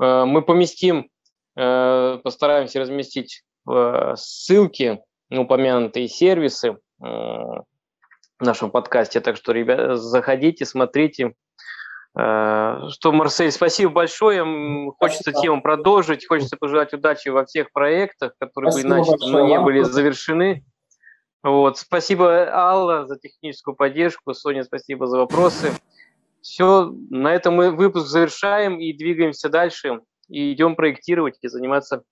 Э, 0.00 0.24
мы 0.24 0.42
поместим, 0.42 1.08
постараемся 1.54 2.80
разместить 2.80 3.42
ссылки 4.14 5.02
на 5.28 5.42
упомянутые 5.42 6.08
сервисы 6.08 6.78
в 6.98 7.64
нашем 8.40 8.70
подкасте. 8.70 9.20
Так 9.20 9.36
что, 9.36 9.52
ребята, 9.52 9.96
заходите, 9.96 10.64
смотрите. 10.64 11.34
Э, 12.18 12.88
что, 12.88 13.12
Марсель, 13.12 13.52
спасибо 13.52 13.92
большое. 13.92 14.42
Хочется 14.98 15.30
спасибо. 15.30 15.42
тему 15.42 15.62
продолжить. 15.62 16.26
Хочется 16.26 16.56
пожелать 16.56 16.92
удачи 16.92 17.28
во 17.28 17.44
всех 17.44 17.70
проектах, 17.72 18.32
которые 18.38 18.72
спасибо 18.72 18.88
бы 18.88 18.94
иначе 18.96 19.12
но 19.20 19.46
не 19.46 19.60
были 19.60 19.82
завершены. 19.82 20.64
Вот. 21.42 21.78
Спасибо, 21.78 22.48
Алла, 22.52 23.06
за 23.06 23.18
техническую 23.18 23.74
поддержку. 23.74 24.34
Соня, 24.34 24.64
спасибо 24.64 25.06
за 25.06 25.18
вопросы. 25.18 25.72
Все, 26.42 26.92
на 27.10 27.34
этом 27.34 27.54
мы 27.54 27.70
выпуск 27.70 28.06
завершаем 28.06 28.78
и 28.78 28.92
двигаемся 28.92 29.48
дальше. 29.48 30.00
И 30.28 30.52
идем 30.52 30.76
проектировать 30.76 31.38
и 31.42 31.48
заниматься 31.48 32.02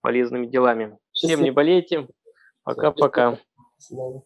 полезными 0.00 0.46
делами. 0.46 0.96
Всем 1.12 1.42
не 1.42 1.50
болейте. 1.50 2.06
Пока-пока. 2.62 3.32
До 3.32 3.38
свидания. 3.78 4.22